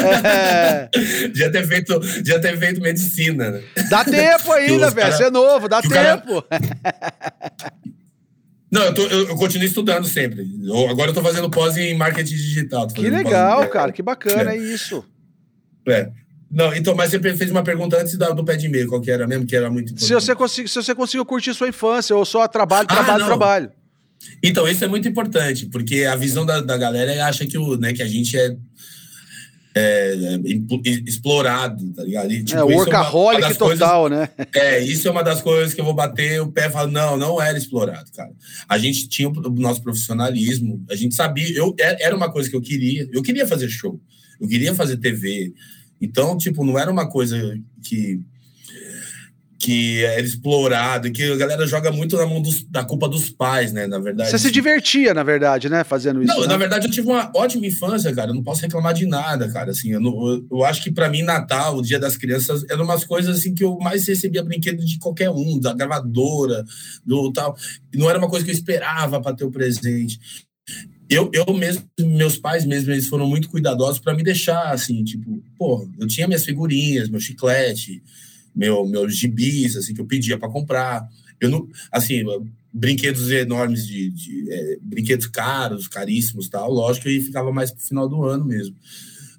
quê. 0.02 1.34
já 1.34 1.50
ter 1.50 1.66
feito 1.66 2.00
já 2.24 2.38
ter 2.38 2.58
feito 2.58 2.80
medicina 2.80 3.50
né? 3.50 3.62
dá 3.90 4.04
tempo 4.04 4.52
ainda 4.52 4.90
velho 4.90 5.12
você 5.12 5.24
é 5.24 5.30
novo 5.30 5.68
dá 5.68 5.82
tempo 5.82 6.42
cara... 6.42 6.62
não 8.70 8.82
eu, 8.82 8.94
tô, 8.94 9.02
eu, 9.02 9.28
eu, 9.28 9.36
continuo 9.36 9.66
estudando 9.66 10.06
sempre 10.06 10.46
eu, 10.64 10.88
agora 10.88 11.10
eu 11.10 11.14
tô 11.14 11.22
fazendo 11.22 11.50
pós 11.50 11.76
em 11.76 11.94
marketing 11.96 12.34
digital 12.34 12.86
que 12.88 13.08
legal 13.08 13.60
pós... 13.62 13.72
cara 13.72 13.92
que 13.92 14.02
bacana 14.02 14.52
é, 14.52 14.56
é 14.56 14.58
isso 14.58 15.04
é 15.88 16.10
não, 16.50 16.72
então, 16.74 16.94
mas 16.94 17.10
você 17.10 17.18
fez 17.18 17.50
uma 17.50 17.64
pergunta 17.64 18.00
antes 18.00 18.16
do 18.16 18.44
pé 18.44 18.56
de 18.56 18.68
meio, 18.68 18.88
qual 18.88 19.00
que 19.00 19.10
era 19.10 19.26
mesmo, 19.26 19.44
que 19.44 19.56
era 19.56 19.68
muito 19.68 19.92
importante. 19.92 20.06
Se 20.06 20.14
você, 20.14 20.68
se 20.68 20.74
você 20.74 20.94
conseguiu 20.94 21.26
curtir 21.26 21.52
sua 21.52 21.68
infância, 21.68 22.14
ou 22.14 22.24
só 22.24 22.46
trabalho, 22.46 22.86
trabalho, 22.86 23.24
ah, 23.24 23.26
trabalho. 23.26 23.72
Então, 24.42 24.68
isso 24.68 24.84
é 24.84 24.88
muito 24.88 25.08
importante, 25.08 25.66
porque 25.66 26.04
a 26.04 26.16
visão 26.16 26.44
da, 26.44 26.60
da 26.60 26.76
galera 26.76 27.26
acha 27.26 27.46
que, 27.46 27.58
o, 27.58 27.76
né, 27.76 27.92
que 27.92 28.02
a 28.02 28.06
gente 28.06 28.36
é, 28.36 28.56
é, 29.74 30.38
explorado, 31.06 31.92
tá 31.92 32.02
ligado? 32.02 32.32
E, 32.32 32.42
tipo, 32.42 32.58
é, 32.58 32.64
workaholic 32.64 33.44
é 33.44 33.54
total, 33.54 34.08
coisas, 34.08 34.18
né? 34.18 34.28
É, 34.54 34.82
isso 34.82 35.06
é 35.06 35.10
uma 35.10 35.22
das 35.22 35.42
coisas 35.42 35.74
que 35.74 35.80
eu 35.80 35.84
vou 35.84 35.94
bater 35.94 36.40
o 36.40 36.50
pé 36.50 36.66
e 36.66 36.70
falar, 36.70 36.90
não, 36.90 37.16
não 37.16 37.42
era 37.42 37.58
explorado, 37.58 38.10
cara. 38.12 38.32
A 38.68 38.78
gente 38.78 39.06
tinha 39.08 39.28
o 39.28 39.50
nosso 39.50 39.82
profissionalismo, 39.82 40.82
a 40.90 40.94
gente 40.94 41.14
sabia, 41.14 41.54
eu, 41.54 41.74
é, 41.78 42.04
era 42.04 42.16
uma 42.16 42.32
coisa 42.32 42.48
que 42.48 42.56
eu 42.56 42.62
queria, 42.62 43.08
eu 43.12 43.22
queria 43.22 43.46
fazer 43.46 43.68
show, 43.68 44.00
eu 44.40 44.48
queria 44.48 44.74
fazer 44.74 44.96
TV, 44.96 45.52
então, 46.00 46.36
tipo, 46.36 46.64
não 46.64 46.78
era 46.78 46.90
uma 46.90 47.08
coisa 47.08 47.38
que 47.82 48.20
que 49.58 50.04
era 50.04 50.20
explorado, 50.20 51.10
que 51.10 51.32
a 51.32 51.36
galera 51.36 51.66
joga 51.66 51.90
muito 51.90 52.16
na 52.16 52.26
mão 52.26 52.42
dos, 52.42 52.62
da 52.64 52.84
culpa 52.84 53.08
dos 53.08 53.30
pais, 53.30 53.72
né? 53.72 53.86
Na 53.86 53.98
verdade. 53.98 54.30
Você 54.30 54.38
se 54.38 54.50
divertia, 54.50 55.14
na 55.14 55.22
verdade, 55.22 55.68
né? 55.68 55.82
Fazendo 55.82 56.22
isso. 56.22 56.32
Não, 56.34 56.42
né? 56.42 56.48
na 56.48 56.56
verdade, 56.56 56.86
eu 56.86 56.90
tive 56.90 57.08
uma 57.08 57.30
ótima 57.34 57.66
infância, 57.66 58.14
cara. 58.14 58.30
Eu 58.30 58.34
não 58.34 58.42
posso 58.42 58.62
reclamar 58.62 58.92
de 58.92 59.06
nada, 59.06 59.50
cara. 59.50 59.70
Assim, 59.70 59.92
eu, 59.92 60.00
não, 60.00 60.44
eu 60.50 60.64
acho 60.64 60.82
que 60.82 60.90
para 60.90 61.08
mim, 61.08 61.22
Natal, 61.22 61.76
o 61.76 61.82
Dia 61.82 61.98
das 61.98 62.16
Crianças, 62.16 62.64
eram 62.68 62.84
umas 62.84 63.04
coisas 63.04 63.38
assim 63.38 63.54
que 63.54 63.64
eu 63.64 63.78
mais 63.78 64.06
recebia 64.06 64.44
brinquedo 64.44 64.84
de 64.84 64.98
qualquer 64.98 65.30
um, 65.30 65.58
da 65.58 65.72
gravadora, 65.72 66.64
do 67.04 67.32
tal. 67.32 67.56
Não 67.94 68.10
era 68.10 68.18
uma 68.18 68.28
coisa 68.28 68.44
que 68.44 68.50
eu 68.50 68.54
esperava 68.56 69.20
para 69.22 69.34
ter 69.34 69.44
o 69.44 69.50
presente. 69.50 70.20
Eu, 71.08 71.30
eu 71.32 71.54
mesmo, 71.54 71.84
meus 72.00 72.36
pais 72.36 72.66
mesmo, 72.66 72.90
eles 72.90 73.06
foram 73.06 73.26
muito 73.26 73.48
cuidadosos 73.48 74.00
para 74.00 74.12
me 74.12 74.24
deixar, 74.24 74.72
assim, 74.72 75.04
tipo, 75.04 75.40
pô, 75.56 75.88
eu 75.98 76.06
tinha 76.06 76.26
minhas 76.26 76.44
figurinhas, 76.44 77.08
meu 77.08 77.20
chiclete, 77.20 78.02
meu, 78.56 78.86
meus 78.86 79.14
gibis, 79.14 79.76
assim, 79.76 79.92
que 79.92 80.00
eu 80.00 80.06
pedia 80.06 80.38
para 80.38 80.48
comprar. 80.48 81.06
Eu 81.38 81.50
não, 81.50 81.68
assim, 81.92 82.24
brinquedos 82.72 83.30
enormes 83.30 83.86
de, 83.86 84.10
de 84.10 84.50
é, 84.50 84.78
brinquedos 84.80 85.26
caros, 85.26 85.86
caríssimos, 85.86 86.48
tal. 86.48 86.72
Lógico 86.72 87.04
que 87.04 87.20
ficava 87.20 87.52
mais 87.52 87.70
pro 87.70 87.84
final 87.84 88.08
do 88.08 88.24
ano 88.24 88.44
mesmo. 88.44 88.74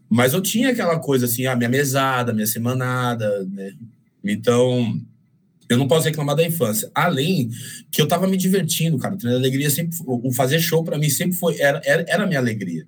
Mas 0.07 0.33
eu 0.33 0.41
tinha 0.41 0.69
aquela 0.69 0.99
coisa 0.99 1.25
assim, 1.25 1.47
a 1.47 1.55
minha 1.55 1.69
mesada, 1.69 2.31
a 2.31 2.35
minha 2.35 2.47
semanada, 2.47 3.45
né? 3.45 3.73
Então, 4.23 5.01
eu 5.69 5.77
não 5.77 5.87
posso 5.87 6.05
reclamar 6.05 6.35
da 6.35 6.45
infância. 6.45 6.89
Além 6.93 7.49
que 7.91 8.01
eu 8.01 8.07
tava 8.07 8.27
me 8.27 8.37
divertindo, 8.37 8.97
cara. 8.97 9.17
O 9.21 9.27
alegria 9.27 9.69
sempre, 9.69 9.97
o 10.05 10.31
fazer 10.31 10.59
show 10.59 10.83
para 10.83 10.97
mim 10.97 11.09
sempre 11.09 11.35
foi 11.35 11.59
era, 11.59 11.81
era, 11.83 12.05
era 12.07 12.23
a 12.23 12.27
minha 12.27 12.39
alegria. 12.39 12.85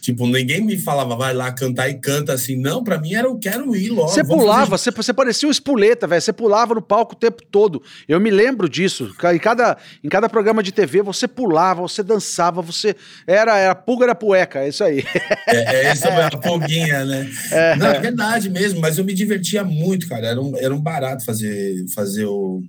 Tipo, 0.00 0.26
ninguém 0.26 0.64
me 0.64 0.78
falava, 0.78 1.16
vai 1.16 1.34
lá 1.34 1.50
cantar 1.50 1.88
e 1.88 1.94
canta 1.94 2.32
assim. 2.32 2.56
Não, 2.56 2.84
para 2.84 2.98
mim 2.98 3.14
era 3.14 3.26
eu 3.26 3.36
quero 3.36 3.74
ir 3.74 3.90
logo. 3.90 4.08
Você 4.08 4.22
pulava, 4.22 4.78
você, 4.78 4.90
você 4.90 5.12
parecia 5.12 5.48
um 5.48 5.50
espoleta, 5.50 6.06
velho. 6.06 6.22
Você 6.22 6.32
pulava 6.32 6.74
no 6.74 6.80
palco 6.80 7.14
o 7.14 7.18
tempo 7.18 7.42
todo. 7.50 7.82
Eu 8.06 8.20
me 8.20 8.30
lembro 8.30 8.68
disso. 8.68 9.12
Em 9.34 9.38
cada, 9.38 9.76
em 10.02 10.08
cada 10.08 10.28
programa 10.28 10.62
de 10.62 10.72
TV, 10.72 11.02
você 11.02 11.26
pulava, 11.26 11.82
você 11.82 12.02
dançava, 12.02 12.62
você. 12.62 12.94
Era, 13.26 13.58
era 13.58 13.74
pulga 13.74 14.04
era 14.04 14.14
pueca, 14.14 14.60
é 14.60 14.68
isso 14.68 14.84
aí. 14.84 15.04
É, 15.46 15.88
é 15.88 15.92
isso, 15.92 16.06
é 16.06 16.24
a 16.24 16.30
pulguinha, 16.30 17.04
né? 17.04 17.28
É. 17.50 17.76
Não, 17.76 17.86
é 17.86 17.98
verdade 17.98 18.48
mesmo, 18.48 18.80
mas 18.80 18.98
eu 18.98 19.04
me 19.04 19.14
divertia 19.14 19.64
muito, 19.64 20.08
cara. 20.08 20.28
Era 20.28 20.40
um, 20.40 20.56
era 20.56 20.74
um 20.74 20.80
barato 20.80 21.24
fazer, 21.24 21.84
fazer 21.94 22.24
o. 22.26 22.62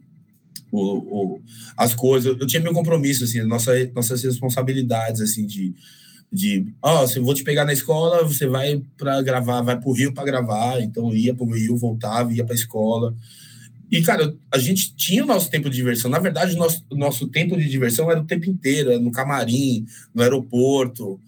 O, 0.71 0.79
o, 0.79 1.41
as 1.75 1.95
coisas, 1.95 2.37
eu 2.39 2.45
tinha 2.45 2.61
meu 2.61 2.73
compromisso, 2.73 3.23
assim, 3.23 3.41
nossa, 3.41 3.71
nossas 3.95 4.23
responsabilidades, 4.23 5.19
assim, 5.19 5.43
de, 5.43 5.73
de, 6.31 6.73
ó, 6.81 7.03
oh, 7.03 7.07
se 7.07 7.17
eu 7.17 7.23
vou 7.23 7.33
te 7.33 7.43
pegar 7.43 7.65
na 7.65 7.73
escola, 7.73 8.23
você 8.23 8.47
vai 8.47 8.81
para 8.97 9.21
gravar, 9.21 9.61
vai 9.61 9.79
pro 9.79 9.91
Rio 9.91 10.13
para 10.13 10.25
gravar, 10.25 10.79
então 10.79 11.13
ia 11.13 11.33
pro 11.33 11.45
Rio, 11.45 11.75
voltava, 11.75 12.31
ia 12.31 12.45
para 12.45 12.55
escola. 12.55 13.15
E, 13.91 14.01
cara, 14.03 14.35
a 14.51 14.59
gente 14.59 14.95
tinha 14.95 15.23
o 15.23 15.27
nosso 15.27 15.49
tempo 15.49 15.69
de 15.69 15.75
diversão. 15.75 16.11
Na 16.11 16.19
verdade, 16.19 16.53
o 16.53 16.57
nosso, 16.57 16.85
o 16.91 16.95
nosso 16.95 17.27
tempo 17.27 17.57
de 17.57 17.67
diversão 17.67 18.11
era 18.11 18.21
o 18.21 18.25
tempo 18.25 18.47
inteiro, 18.47 18.91
era 18.91 18.99
no 18.99 19.11
camarim, 19.11 19.85
no 20.13 20.21
aeroporto. 20.21 21.19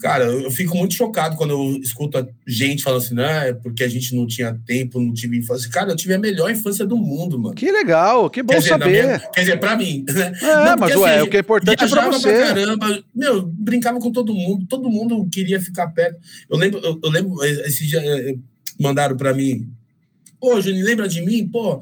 Cara, 0.00 0.24
eu 0.24 0.50
fico 0.50 0.76
muito 0.76 0.94
chocado 0.94 1.36
quando 1.36 1.52
eu 1.52 1.80
escuto 1.80 2.28
gente 2.46 2.82
falando 2.82 3.02
assim, 3.02 3.14
né, 3.14 3.52
porque 3.54 3.82
a 3.82 3.88
gente 3.88 4.14
não 4.14 4.26
tinha 4.26 4.58
tempo, 4.66 5.00
não 5.00 5.14
tive 5.14 5.38
infância. 5.38 5.70
Cara, 5.70 5.90
eu 5.90 5.96
tive 5.96 6.12
a 6.14 6.18
melhor 6.18 6.50
infância 6.50 6.84
do 6.86 6.98
mundo, 6.98 7.38
mano. 7.38 7.54
Que 7.54 7.72
legal, 7.72 8.28
que 8.28 8.42
bom 8.42 8.52
quer 8.52 8.62
saber. 8.62 9.04
Minha, 9.04 9.18
quer 9.18 9.40
dizer, 9.40 9.58
pra 9.58 9.74
mim. 9.74 10.04
Né? 10.06 10.32
É, 10.42 10.64
não, 10.64 10.76
mas 10.78 10.92
assim, 10.92 11.00
ué, 11.00 11.22
o 11.22 11.30
que 11.30 11.36
é 11.38 11.40
importante 11.40 11.82
é 11.82 11.88
pra 11.88 12.10
você. 12.10 12.28
Pra 12.28 12.46
caramba, 12.48 13.02
meu, 13.14 13.42
brincava 13.46 13.98
com 13.98 14.12
todo 14.12 14.34
mundo, 14.34 14.66
todo 14.68 14.90
mundo 14.90 15.26
queria 15.32 15.60
ficar 15.60 15.88
perto. 15.88 16.18
Eu 16.50 16.58
lembro, 16.58 16.78
eu, 16.80 17.00
eu 17.02 17.10
lembro, 17.10 17.42
esse 17.44 17.86
dia 17.86 18.00
eh, 18.00 18.36
mandaram 18.78 19.16
pra 19.16 19.32
mim, 19.32 19.66
pô, 20.38 20.60
Juninho, 20.60 20.84
lembra 20.84 21.08
de 21.08 21.22
mim? 21.22 21.48
Pô, 21.48 21.80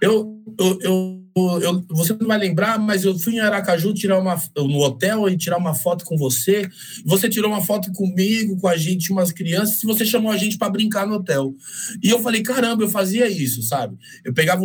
eu, 0.00 0.40
eu, 0.58 0.78
eu 0.82 1.25
eu, 1.36 1.84
você 1.90 2.16
não 2.18 2.26
vai 2.26 2.38
lembrar, 2.38 2.78
mas 2.78 3.04
eu 3.04 3.18
fui 3.18 3.34
em 3.34 3.40
Aracaju 3.40 3.92
tirar 3.92 4.18
uma 4.18 4.40
no 4.56 4.78
hotel 4.78 5.28
e 5.28 5.36
tirar 5.36 5.58
uma 5.58 5.74
foto 5.74 6.02
com 6.04 6.16
você. 6.16 6.66
Você 7.04 7.28
tirou 7.28 7.50
uma 7.50 7.62
foto 7.62 7.92
comigo, 7.92 8.58
com 8.58 8.66
a 8.66 8.76
gente, 8.76 9.12
umas 9.12 9.32
crianças, 9.32 9.82
e 9.82 9.86
você 9.86 10.06
chamou 10.06 10.32
a 10.32 10.36
gente 10.38 10.56
para 10.56 10.70
brincar 10.70 11.06
no 11.06 11.16
hotel. 11.16 11.54
E 12.02 12.08
eu 12.08 12.20
falei, 12.20 12.42
caramba, 12.42 12.84
eu 12.84 12.88
fazia 12.88 13.28
isso, 13.28 13.60
sabe? 13.62 13.98
Eu 14.24 14.32
pegava, 14.32 14.62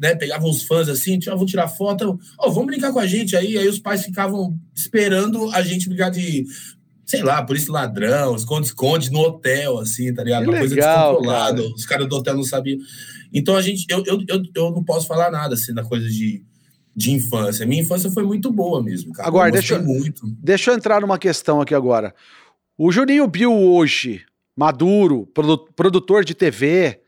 né, 0.00 0.16
pegava 0.16 0.44
uns 0.44 0.64
fãs 0.64 0.88
assim, 0.88 1.20
tia, 1.20 1.36
vou 1.36 1.46
tirar 1.46 1.68
foto, 1.68 2.18
oh, 2.36 2.50
vamos 2.50 2.66
brincar 2.66 2.92
com 2.92 2.98
a 2.98 3.06
gente 3.06 3.36
aí. 3.36 3.56
Aí 3.56 3.68
os 3.68 3.78
pais 3.78 4.04
ficavam 4.04 4.58
esperando 4.74 5.50
a 5.52 5.62
gente 5.62 5.88
brincar 5.88 6.10
de 6.10 6.44
sei 7.12 7.22
lá, 7.22 7.42
por 7.42 7.54
isso 7.54 7.70
ladrão, 7.70 8.34
esconde-esconde 8.34 9.12
no 9.12 9.20
hotel, 9.20 9.78
assim, 9.78 10.12
tá 10.14 10.24
ligado? 10.24 10.44
Que 10.44 10.48
uma 10.48 10.60
legal, 10.60 10.68
coisa 10.68 10.74
descontrolada. 10.74 11.62
Cara. 11.62 11.74
Os 11.74 11.84
caras 11.84 12.08
do 12.08 12.16
hotel 12.16 12.34
não 12.34 12.42
sabiam. 12.42 12.78
Então 13.30 13.54
a 13.54 13.60
gente, 13.60 13.84
eu, 13.90 14.02
eu, 14.06 14.24
eu, 14.26 14.42
eu 14.54 14.70
não 14.70 14.82
posso 14.82 15.06
falar 15.06 15.30
nada 15.30 15.52
assim 15.52 15.74
da 15.74 15.84
coisa 15.84 16.08
de, 16.08 16.42
de 16.96 17.12
infância. 17.12 17.66
Minha 17.66 17.82
infância 17.82 18.10
foi 18.10 18.22
muito 18.22 18.50
boa 18.50 18.82
mesmo, 18.82 19.12
cara. 19.12 19.28
Agora, 19.28 19.50
deixa, 19.52 19.78
muito. 19.78 20.22
deixa 20.38 20.70
eu 20.70 20.74
entrar 20.74 21.02
numa 21.02 21.18
questão 21.18 21.60
aqui 21.60 21.74
agora. 21.74 22.14
O 22.78 22.90
Juninho 22.90 23.26
Bill 23.26 23.52
hoje, 23.52 24.22
maduro, 24.56 25.28
produtor 25.76 26.24
de 26.24 26.34
TV, 26.34 26.98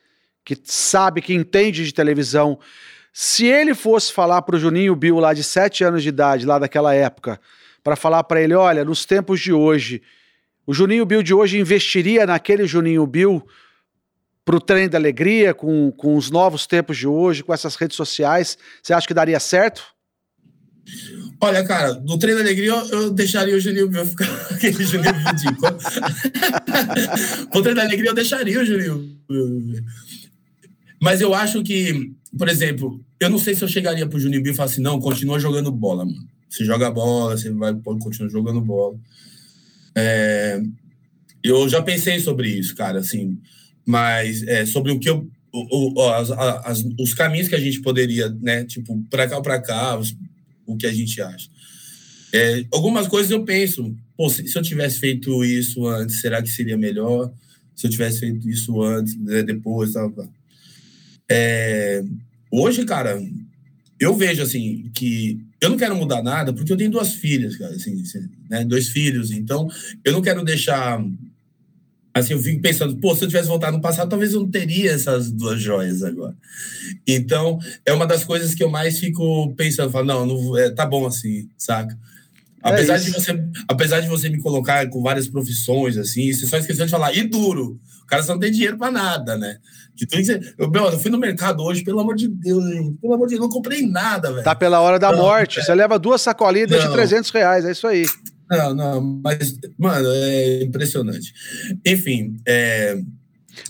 que 0.44 0.54
sabe, 0.64 1.22
que 1.22 1.32
entende 1.32 1.82
de 1.82 1.94
televisão, 1.94 2.58
se 3.10 3.46
ele 3.46 3.74
fosse 3.74 4.12
falar 4.12 4.42
pro 4.42 4.58
Juninho 4.58 4.94
Bill 4.94 5.18
lá 5.18 5.32
de 5.32 5.42
7 5.42 5.82
anos 5.82 6.02
de 6.02 6.10
idade, 6.10 6.44
lá 6.44 6.58
daquela 6.58 6.94
época, 6.94 7.40
para 7.84 7.94
falar 7.94 8.24
para 8.24 8.40
ele, 8.40 8.54
olha, 8.54 8.82
nos 8.82 9.04
tempos 9.04 9.38
de 9.38 9.52
hoje, 9.52 10.00
o 10.66 10.72
Juninho 10.72 11.04
Bill 11.04 11.22
de 11.22 11.34
hoje 11.34 11.58
investiria 11.58 12.24
naquele 12.26 12.66
Juninho 12.66 13.06
Bill 13.06 13.46
para 14.42 14.56
o 14.56 14.60
trem 14.60 14.88
da 14.88 14.96
alegria, 14.96 15.52
com, 15.52 15.92
com 15.92 16.16
os 16.16 16.30
novos 16.30 16.66
tempos 16.66 16.96
de 16.96 17.06
hoje, 17.06 17.44
com 17.44 17.52
essas 17.52 17.76
redes 17.76 17.96
sociais, 17.96 18.56
você 18.82 18.94
acha 18.94 19.06
que 19.06 19.14
daria 19.14 19.38
certo? 19.38 19.82
Olha, 21.40 21.64
cara, 21.64 21.94
no 21.94 22.18
trem 22.18 22.34
da 22.34 22.40
alegria 22.40 22.70
eu, 22.70 22.86
eu 22.88 23.10
deixaria 23.10 23.54
o 23.54 23.60
Juninho 23.60 23.88
Bill 23.88 24.06
ficar 24.06 24.26
aquele 24.50 24.84
Juninho 24.84 25.12
ridículo. 25.12 25.78
no 27.54 27.62
trem 27.62 27.74
da 27.74 27.82
alegria 27.82 28.10
eu 28.10 28.14
deixaria 28.14 28.60
o 28.60 28.64
Juninho. 28.64 29.18
Mas 31.02 31.20
eu 31.20 31.34
acho 31.34 31.62
que, 31.62 32.12
por 32.36 32.48
exemplo, 32.48 33.02
eu 33.20 33.28
não 33.28 33.38
sei 33.38 33.54
se 33.54 33.62
eu 33.62 33.68
chegaria 33.68 34.06
pro 34.06 34.18
Juninho 34.18 34.42
Bill 34.42 34.52
e 34.52 34.56
falar 34.56 34.70
assim, 34.70 34.82
não, 34.82 34.98
continua 34.98 35.38
jogando 35.38 35.70
bola, 35.70 36.04
mano. 36.04 36.33
Você 36.54 36.64
joga 36.64 36.88
bola, 36.88 37.36
você 37.36 37.50
vai 37.50 37.74
continuar 38.00 38.30
jogando 38.30 38.60
bola. 38.60 38.96
É, 39.92 40.62
eu 41.42 41.68
já 41.68 41.82
pensei 41.82 42.20
sobre 42.20 42.48
isso, 42.48 42.76
cara, 42.76 43.00
assim, 43.00 43.36
mas 43.84 44.44
é, 44.44 44.64
sobre 44.64 44.92
o 44.92 45.00
que 45.00 45.10
eu. 45.10 45.28
O, 45.52 46.00
o, 46.00 46.10
as, 46.10 46.30
as, 46.30 46.84
os 46.98 47.12
caminhos 47.12 47.48
que 47.48 47.56
a 47.56 47.60
gente 47.60 47.80
poderia, 47.80 48.28
né? 48.40 48.64
Tipo, 48.64 49.04
para 49.10 49.28
cá 49.28 49.36
ou 49.36 49.42
para 49.42 49.60
cá, 49.60 49.98
os, 49.98 50.16
o 50.64 50.76
que 50.76 50.86
a 50.86 50.92
gente 50.92 51.20
acha. 51.20 51.48
É, 52.32 52.64
algumas 52.72 53.08
coisas 53.08 53.32
eu 53.32 53.44
penso, 53.44 53.94
pô, 54.16 54.30
se, 54.30 54.46
se, 54.46 54.56
eu 54.56 54.62
tivesse 54.62 55.00
feito 55.00 55.44
isso 55.44 55.86
antes, 55.86 56.20
será 56.20 56.40
que 56.40 56.48
seria 56.50 56.76
melhor? 56.76 57.32
Se 57.74 57.86
eu 57.86 57.90
tivesse 57.90 58.20
feito 58.20 58.48
isso 58.48 58.80
antes, 58.80 59.16
né, 59.16 59.42
depois, 59.42 59.92
tal, 59.92 60.10
tal. 60.12 60.28
É, 61.28 62.02
hoje, 62.50 62.84
cara, 62.84 63.20
eu 63.98 64.16
vejo 64.16 64.42
assim 64.42 64.90
que 64.94 65.40
eu 65.64 65.70
não 65.70 65.76
quero 65.76 65.96
mudar 65.96 66.22
nada 66.22 66.52
porque 66.52 66.72
eu 66.72 66.76
tenho 66.76 66.90
duas 66.90 67.12
filhas, 67.14 67.56
cara, 67.56 67.74
assim, 67.74 68.02
né, 68.48 68.64
dois 68.64 68.88
filhos, 68.88 69.30
então 69.30 69.68
eu 70.04 70.12
não 70.12 70.22
quero 70.22 70.44
deixar 70.44 71.02
Assim, 72.14 72.32
eu 72.32 72.38
fico 72.38 72.62
pensando, 72.62 72.96
pô, 72.98 73.12
se 73.16 73.24
eu 73.24 73.28
tivesse 73.28 73.48
voltado 73.48 73.76
no 73.76 73.82
passado, 73.82 74.08
talvez 74.08 74.32
eu 74.32 74.40
não 74.40 74.48
teria 74.48 74.92
essas 74.92 75.32
duas 75.32 75.60
joias 75.60 76.00
agora. 76.04 76.36
Então, 77.04 77.58
é 77.84 77.92
uma 77.92 78.06
das 78.06 78.22
coisas 78.22 78.54
que 78.54 78.62
eu 78.62 78.70
mais 78.70 79.00
fico 79.00 79.52
pensando, 79.56 79.90
falo, 79.90 80.06
não, 80.06 80.24
não 80.24 80.56
é, 80.56 80.70
tá 80.70 80.86
bom 80.86 81.04
assim, 81.08 81.50
saca? 81.58 81.92
É 82.62 82.68
apesar, 82.68 82.94
é 82.94 82.98
de 82.98 83.10
você, 83.10 83.44
apesar 83.66 84.00
de 84.00 84.08
você 84.08 84.28
me 84.28 84.40
colocar 84.40 84.88
com 84.90 85.02
várias 85.02 85.26
profissões, 85.26 85.96
assim, 85.96 86.32
você 86.32 86.46
só 86.46 86.56
esqueceu 86.56 86.84
de 86.84 86.90
falar, 86.92 87.12
e 87.16 87.24
duro. 87.24 87.80
O 88.04 88.06
cara 88.06 88.22
só 88.22 88.34
não 88.34 88.40
tem 88.40 88.52
dinheiro 88.52 88.76
para 88.76 88.92
nada, 88.92 89.36
né? 89.36 89.56
De 89.94 90.06
tudo 90.06 90.24
você, 90.24 90.40
eu, 90.58 90.70
meu, 90.70 90.84
eu 90.86 90.98
fui 90.98 91.10
no 91.10 91.18
mercado 91.18 91.62
hoje, 91.62 91.82
pelo 91.82 92.00
amor 92.00 92.14
de 92.14 92.28
Deus, 92.28 92.64
gente, 92.64 92.98
pelo 93.00 93.14
amor 93.14 93.26
de 93.26 93.34
Deus, 93.34 93.46
não 93.46 93.52
comprei 93.52 93.86
nada, 93.86 94.30
velho. 94.30 94.44
Tá 94.44 94.54
pela 94.54 94.80
hora 94.80 94.98
da 94.98 95.10
não, 95.10 95.18
morte. 95.18 95.60
É. 95.60 95.62
Você 95.62 95.74
leva 95.74 95.98
duas 95.98 96.20
sacolinhas 96.20 96.68
de 96.68 96.92
300 96.92 97.30
reais, 97.30 97.64
é 97.64 97.72
isso 97.72 97.86
aí. 97.86 98.04
Não, 98.50 98.74
não, 98.74 99.20
mas, 99.24 99.58
mano, 99.78 100.06
é 100.10 100.62
impressionante. 100.62 101.32
Enfim, 101.84 102.36
é, 102.46 102.98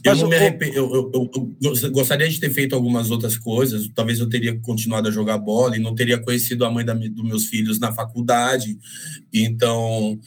eu, 0.03 0.17
não 0.17 0.29
me 0.29 0.37
arrependo, 0.37 0.75
eu, 0.75 1.11
eu, 1.13 1.31
eu, 1.63 1.91
gostaria 1.91 2.29
de 2.29 2.41
ter 2.41 2.51
feito 2.51 2.75
algumas 2.75 3.11
outras 3.11 3.37
coisas. 3.37 3.89
Talvez 3.95 4.19
eu 4.19 4.29
teria 4.29 4.59
continuado 4.61 5.09
a 5.09 5.13
jogar 5.13 5.39
bola 5.39 5.77
e 5.77 5.81
não 5.81 5.95
teria 5.95 6.19
conhecido 6.19 6.65
a 6.65 6.71
mãe 6.71 6.85
da, 6.85 6.95
dos 6.95 7.25
meus 7.25 7.47
filhos 7.47 7.79
na 7.79 7.93
faculdade. 7.93 8.79
Então, 9.33 10.19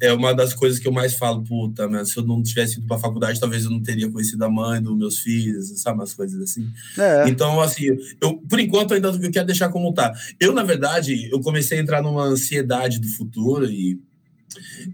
é 0.00 0.12
uma 0.12 0.34
das 0.34 0.52
coisas 0.52 0.78
que 0.78 0.88
eu 0.88 0.92
mais 0.92 1.14
falo, 1.14 1.42
puta, 1.42 1.88
mas 1.88 2.10
se 2.10 2.16
eu 2.16 2.24
não 2.24 2.42
tivesse 2.42 2.78
ido 2.78 2.86
para 2.86 2.96
a 2.96 3.00
faculdade, 3.00 3.38
talvez 3.38 3.64
eu 3.64 3.70
não 3.70 3.80
teria 3.80 4.10
conhecido 4.10 4.44
a 4.44 4.50
mãe 4.50 4.82
dos 4.82 4.96
meus 4.96 5.18
filhos, 5.18 5.80
sabe, 5.80 5.98
umas 5.98 6.12
coisas 6.12 6.40
assim. 6.42 6.68
É. 6.98 7.28
Então, 7.28 7.60
assim, 7.60 7.84
eu, 8.20 8.36
por 8.48 8.58
enquanto, 8.58 8.94
ainda 8.94 9.08
eu 9.08 9.30
quero 9.30 9.46
deixar 9.46 9.68
como 9.68 9.92
tá. 9.92 10.12
Eu, 10.38 10.52
na 10.52 10.62
verdade, 10.62 11.28
eu 11.30 11.40
comecei 11.40 11.78
a 11.78 11.82
entrar 11.82 12.02
numa 12.02 12.24
ansiedade 12.24 12.98
do 12.98 13.08
futuro 13.08 13.66
e, 13.66 13.98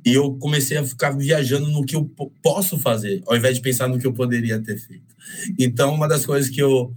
e 0.04 0.12
eu 0.12 0.34
comecei 0.34 0.76
a 0.76 0.84
ficar 0.84 1.10
viajando 1.10 1.70
no 1.70 1.84
que 1.84 1.96
eu 1.96 2.10
posso 2.42 2.78
fazer, 2.78 3.22
ao 3.26 3.36
invés 3.36 3.56
de 3.56 3.62
pensar 3.62 3.88
no 3.88 3.98
que 3.98 4.06
eu 4.06 4.12
poderia 4.12 4.58
ter 4.60 4.78
feito. 4.78 5.16
Então, 5.58 5.94
uma 5.94 6.06
das 6.06 6.26
coisas 6.26 6.50
que 6.50 6.62
eu 6.62 6.92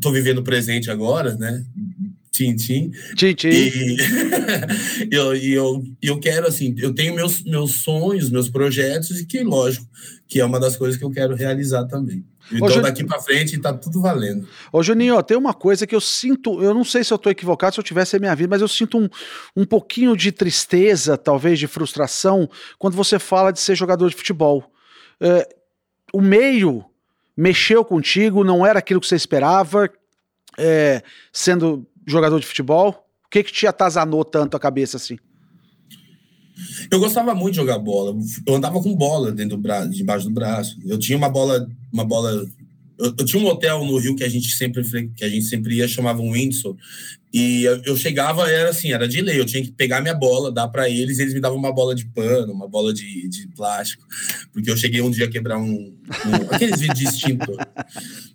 tô 0.00 0.10
vivendo 0.10 0.42
presente 0.42 0.90
agora, 0.90 1.36
né, 1.36 1.64
Tintim. 2.32 2.90
Tintim. 3.14 3.50
E 5.10 5.14
eu, 5.14 5.34
eu, 5.36 5.84
eu 6.00 6.18
quero, 6.18 6.46
assim, 6.46 6.74
eu 6.78 6.94
tenho 6.94 7.14
meus, 7.14 7.42
meus 7.42 7.82
sonhos, 7.82 8.30
meus 8.30 8.48
projetos, 8.48 9.20
e 9.20 9.26
que, 9.26 9.42
lógico, 9.42 9.86
que 10.26 10.40
é 10.40 10.44
uma 10.44 10.58
das 10.58 10.76
coisas 10.76 10.98
que 10.98 11.04
eu 11.04 11.10
quero 11.10 11.34
realizar 11.34 11.84
também. 11.84 12.24
Então, 12.50 12.78
Ô, 12.78 12.80
daqui 12.80 13.04
para 13.04 13.20
frente, 13.20 13.58
tá 13.58 13.72
tudo 13.72 14.00
valendo. 14.00 14.48
Ô, 14.72 14.82
Juninho, 14.82 15.16
ó, 15.16 15.22
tem 15.22 15.36
uma 15.36 15.52
coisa 15.52 15.86
que 15.86 15.94
eu 15.94 16.00
sinto, 16.00 16.62
eu 16.62 16.72
não 16.72 16.84
sei 16.84 17.04
se 17.04 17.12
eu 17.12 17.18
tô 17.18 17.28
equivocado, 17.28 17.74
se 17.74 17.80
eu 17.80 17.84
tivesse 17.84 18.16
a 18.16 18.18
minha 18.18 18.34
vida, 18.34 18.48
mas 18.48 18.62
eu 18.62 18.68
sinto 18.68 18.98
um, 18.98 19.08
um 19.54 19.64
pouquinho 19.66 20.16
de 20.16 20.32
tristeza, 20.32 21.18
talvez 21.18 21.58
de 21.58 21.66
frustração, 21.66 22.48
quando 22.78 22.94
você 22.94 23.18
fala 23.18 23.52
de 23.52 23.60
ser 23.60 23.74
jogador 23.74 24.08
de 24.08 24.16
futebol. 24.16 24.72
É, 25.20 25.46
o 26.12 26.20
meio 26.20 26.84
mexeu 27.36 27.84
contigo, 27.84 28.42
não 28.42 28.64
era 28.64 28.78
aquilo 28.78 29.00
que 29.00 29.06
você 29.06 29.16
esperava, 29.16 29.90
é, 30.58 31.02
sendo 31.32 31.86
jogador 32.06 32.40
de 32.40 32.46
futebol? 32.46 33.06
O 33.24 33.28
que 33.30 33.42
que 33.42 33.52
te 33.52 33.66
atazanou 33.66 34.24
tanto 34.24 34.56
a 34.56 34.60
cabeça 34.60 34.96
assim? 34.96 35.18
Eu 36.90 37.00
gostava 37.00 37.34
muito 37.34 37.54
de 37.54 37.60
jogar 37.60 37.78
bola. 37.78 38.14
Eu 38.46 38.54
andava 38.54 38.80
com 38.80 38.94
bola 38.94 39.32
dentro 39.32 39.56
do 39.56 39.62
braço, 39.62 39.90
debaixo 39.90 40.26
do 40.26 40.34
braço. 40.34 40.76
Eu 40.84 40.98
tinha 40.98 41.16
uma 41.16 41.28
bola, 41.28 41.66
uma 41.92 42.04
bola. 42.04 42.46
Eu, 42.98 43.06
eu, 43.18 43.24
tinha 43.24 43.42
um 43.42 43.46
hotel 43.46 43.84
no 43.84 43.96
Rio 43.98 44.14
que 44.14 44.24
a 44.24 44.28
gente 44.28 44.48
sempre 44.52 44.82
que 45.16 45.24
a 45.24 45.28
gente 45.28 45.44
sempre 45.46 45.76
ia 45.76 45.88
chamava 45.88 46.20
um 46.20 46.32
Windsor. 46.32 46.76
E 47.32 47.64
eu, 47.64 47.82
eu, 47.86 47.96
chegava 47.96 48.50
era 48.50 48.70
assim, 48.70 48.92
era 48.92 49.08
de 49.08 49.20
lei. 49.22 49.40
Eu 49.40 49.46
tinha 49.46 49.62
que 49.62 49.72
pegar 49.72 50.02
minha 50.02 50.14
bola, 50.14 50.52
dar 50.52 50.68
para 50.68 50.88
eles. 50.88 51.18
Eles 51.18 51.32
me 51.32 51.40
davam 51.40 51.56
uma 51.56 51.72
bola 51.72 51.94
de 51.94 52.04
pano, 52.06 52.52
uma 52.52 52.68
bola 52.68 52.92
de, 52.92 53.28
de 53.28 53.48
plástico, 53.48 54.06
porque 54.52 54.70
eu 54.70 54.76
cheguei 54.76 55.00
um 55.00 55.10
dia 55.10 55.26
a 55.26 55.30
quebrar 55.30 55.58
um, 55.58 55.64
um 55.64 56.34
aqueles 56.54 56.80
vídeos 56.80 56.98
de 56.98 57.04
extintor. 57.06 57.56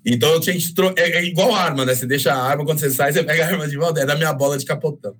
Então 0.04 0.30
eu 0.34 0.40
tinha 0.40 0.56
que 0.56 1.02
é, 1.02 1.18
é, 1.18 1.26
igual 1.26 1.54
arma, 1.54 1.86
né? 1.86 1.94
Você 1.94 2.08
deixa 2.08 2.34
a 2.34 2.42
arma 2.42 2.66
quando 2.66 2.80
você 2.80 2.90
sai, 2.90 3.14
você 3.14 3.24
pega 3.24 3.46
a 3.46 3.48
arma 3.48 3.68
de 3.68 3.78
volta. 3.78 4.02
É 4.02 4.06
da 4.06 4.16
minha 4.16 4.34
bola 4.34 4.58
de 4.58 4.66
capotão. 4.66 5.16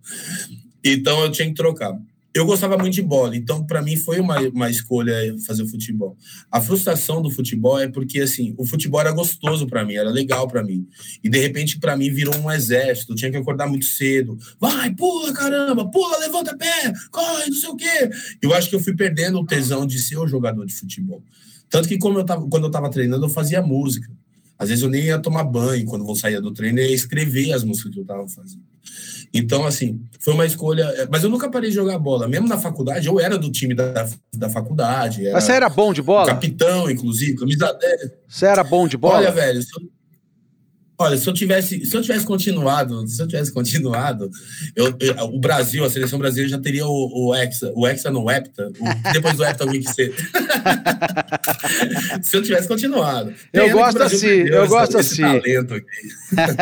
Então 0.84 1.24
eu 1.24 1.32
tinha 1.32 1.48
que 1.48 1.54
trocar 1.54 1.94
eu 2.34 2.46
gostava 2.46 2.78
muito 2.78 2.94
de 2.94 3.02
bola, 3.02 3.36
então 3.36 3.66
para 3.66 3.82
mim 3.82 3.96
foi 3.96 4.20
uma, 4.20 4.40
uma 4.50 4.70
escolha 4.70 5.16
fazer 5.46 5.66
futebol. 5.66 6.16
A 6.52 6.62
frustração 6.62 7.22
do 7.22 7.32
futebol 7.32 7.80
é 7.80 7.88
porque 7.88 8.22
assim, 8.22 8.54
o 8.58 8.66
futebol 8.66 9.02
era 9.02 9.12
gostoso 9.12 9.66
para 9.66 9.84
mim, 9.84 9.96
era 9.96 10.10
legal 10.10 10.48
para 10.48 10.64
mim. 10.64 10.88
E 11.24 11.30
de 11.30 11.40
repente 11.40 11.80
para 11.80 11.98
mim 11.98 12.12
virou 12.12 12.36
um 12.38 12.52
exército, 12.52 13.16
tinha 13.16 13.32
que 13.32 13.38
acordar 13.38 13.68
muito 13.68 13.86
cedo. 13.86 14.38
Vai, 14.60 14.94
pula, 14.94 15.34
caramba, 15.34 15.90
pula, 15.90 16.20
levanta 16.20 16.56
pé, 16.56 16.94
corre, 17.12 17.48
não 17.48 17.58
sei 17.58 17.70
o 17.70 17.76
quê. 17.76 18.10
Eu 18.42 18.54
acho 18.54 18.70
que 18.70 18.76
eu 18.76 18.80
fui 18.80 18.96
perdendo 18.96 19.40
o 19.40 19.46
tesão 19.46 19.86
de 19.86 19.98
ser 20.00 20.20
um 20.20 20.28
jogador 20.28 20.66
de 20.66 20.74
futebol. 20.74 21.24
Tanto 21.70 21.88
que 21.88 21.98
como 21.98 22.20
eu 22.20 22.24
tava, 22.24 22.48
quando 22.48 22.64
eu 22.64 22.68
estava 22.68 22.90
treinando, 22.90 23.26
eu 23.26 23.30
fazia 23.30 23.62
música. 23.62 24.10
Às 24.58 24.70
vezes 24.70 24.84
eu 24.84 24.90
nem 24.90 25.06
ia 25.06 25.20
tomar 25.20 25.44
banho 25.44 25.86
quando 25.86 26.08
eu 26.08 26.16
saía 26.16 26.42
do 26.42 26.52
treino, 26.52 26.80
eu 26.80 26.86
ia 26.86 26.96
escrever 26.96 27.54
as 27.54 27.64
músicas 27.64 27.92
que 27.92 28.00
eu 28.00 28.04
estava 28.04 28.28
fazendo. 28.28 28.64
Então, 29.34 29.66
assim, 29.66 30.02
foi 30.20 30.34
uma 30.34 30.46
escolha. 30.46 30.84
É, 30.84 31.08
mas 31.10 31.24
eu 31.24 31.30
nunca 31.30 31.50
parei 31.50 31.70
de 31.70 31.76
jogar 31.76 32.00
bola. 32.00 32.28
Mesmo 32.28 32.48
na 32.48 32.58
faculdade, 32.58 33.08
eu 33.08 33.20
era 33.20 33.38
do 33.38 33.52
time 33.52 33.74
da, 33.74 34.08
da 34.34 34.50
faculdade. 34.50 35.30
Mas 35.32 35.44
você 35.44 35.52
era 35.52 35.70
bom 35.70 35.94
de 35.94 36.02
bola? 36.02 36.28
Capitão, 36.28 36.90
inclusive. 36.90 37.36
Camisa 37.36 37.78
Você 38.28 38.46
era 38.46 38.64
bom 38.64 38.88
de 38.88 38.98
bola? 38.98 39.18
Olha, 39.18 39.32
velho, 39.32 39.62
se 39.62 39.70
eu, 39.80 39.88
olha, 40.98 41.18
se 41.18 41.28
eu 41.30 41.34
tivesse, 41.34 41.86
se 41.86 41.96
eu 41.96 42.02
tivesse 42.02 42.26
continuado, 42.26 43.08
se 43.08 43.22
eu 43.22 43.28
tivesse 43.28 43.52
continuado, 43.52 44.30
eu, 44.76 44.96
eu, 45.00 45.16
o 45.26 45.40
Brasil, 45.40 45.84
a 45.84 45.90
seleção 45.90 46.18
brasileira 46.18 46.50
já 46.50 46.60
teria 46.60 46.88
o, 46.88 47.28
o 47.28 47.36
Hexa, 47.36 47.72
o 47.76 47.86
Hexa 47.86 48.10
no 48.10 48.32
Hepta, 48.32 48.72
o, 48.80 49.14
depois 49.14 49.36
do 49.36 49.44
Hepta 49.44 49.66
o 49.66 49.72
que 49.72 49.84
ser. 49.84 50.16
se 52.24 52.38
eu 52.38 52.42
tivesse 52.42 52.68
continuado. 52.68 53.34
Eu 53.52 53.70
gosto 53.72 54.02
assim, 54.02 54.26
eu 54.26 54.68
gosto 54.68 54.98
assim. 54.98 55.22
talento 55.22 55.74
aqui. 55.74 55.86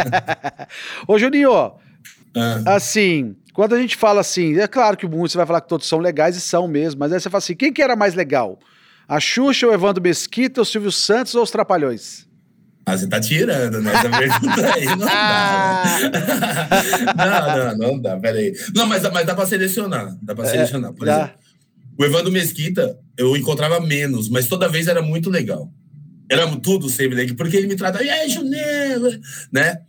Ô, 1.07 1.17
Juninho, 1.17 1.73
ah. 2.35 2.75
Assim, 2.75 3.35
quando 3.55 3.73
a 3.73 3.79
gente 3.79 3.95
fala 3.95 4.19
assim, 4.19 4.57
é 4.59 4.67
claro 4.67 4.97
que 4.97 5.07
muitos 5.07 5.31
você 5.31 5.37
vai 5.37 5.47
falar 5.47 5.61
que 5.61 5.69
todos 5.69 5.87
são 5.87 5.99
legais 5.99 6.35
e 6.35 6.41
são 6.41 6.67
mesmo, 6.67 6.99
mas 6.99 7.13
aí 7.13 7.19
você 7.21 7.29
fala 7.29 7.39
assim: 7.39 7.55
quem 7.55 7.71
que 7.71 7.81
era 7.81 7.95
mais 7.95 8.13
legal? 8.13 8.59
A 9.07 9.19
Xuxa, 9.19 9.65
o 9.65 9.73
Evandro 9.73 10.03
Mesquita, 10.03 10.61
o 10.61 10.65
Silvio 10.65 10.91
Santos 10.91 11.35
ou 11.35 11.43
os 11.43 11.51
Trapalhões? 11.51 12.27
Ah, 12.85 12.97
você 12.97 13.07
tá 13.07 13.19
tirando, 13.19 13.81
né? 13.81 13.93
Essa 13.93 14.09
pergunta 14.09 14.73
aí 14.73 14.85
não 14.85 14.97
dá. 14.97 15.83
não, 17.15 17.77
não, 17.77 17.77
não 17.77 17.99
dá, 17.99 18.17
peraí. 18.17 18.53
Não, 18.75 18.85
mas, 18.85 19.01
mas 19.11 19.25
dá 19.25 19.33
pra 19.33 19.45
selecionar. 19.45 20.15
Dá 20.21 20.35
pra 20.35 20.45
é, 20.45 20.49
selecionar. 20.49 20.93
Por 20.93 21.05
dá. 21.05 21.15
exemplo, 21.15 21.35
o 21.97 22.05
Evandro 22.05 22.31
Mesquita, 22.31 22.99
eu 23.17 23.37
encontrava 23.37 23.79
menos, 23.79 24.29
mas 24.29 24.47
toda 24.47 24.67
vez 24.67 24.87
era 24.87 25.01
muito 25.01 25.29
legal. 25.29 25.71
Era 26.29 26.45
tudo 26.57 26.89
sempre 26.89 27.15
legal, 27.15 27.35
porque 27.35 27.55
ele 27.55 27.67
me 27.67 27.75
tratava, 27.75 28.03
e 28.03 28.09
aí, 28.09 28.29
Junelo, 28.29 29.11
né? 29.51 29.79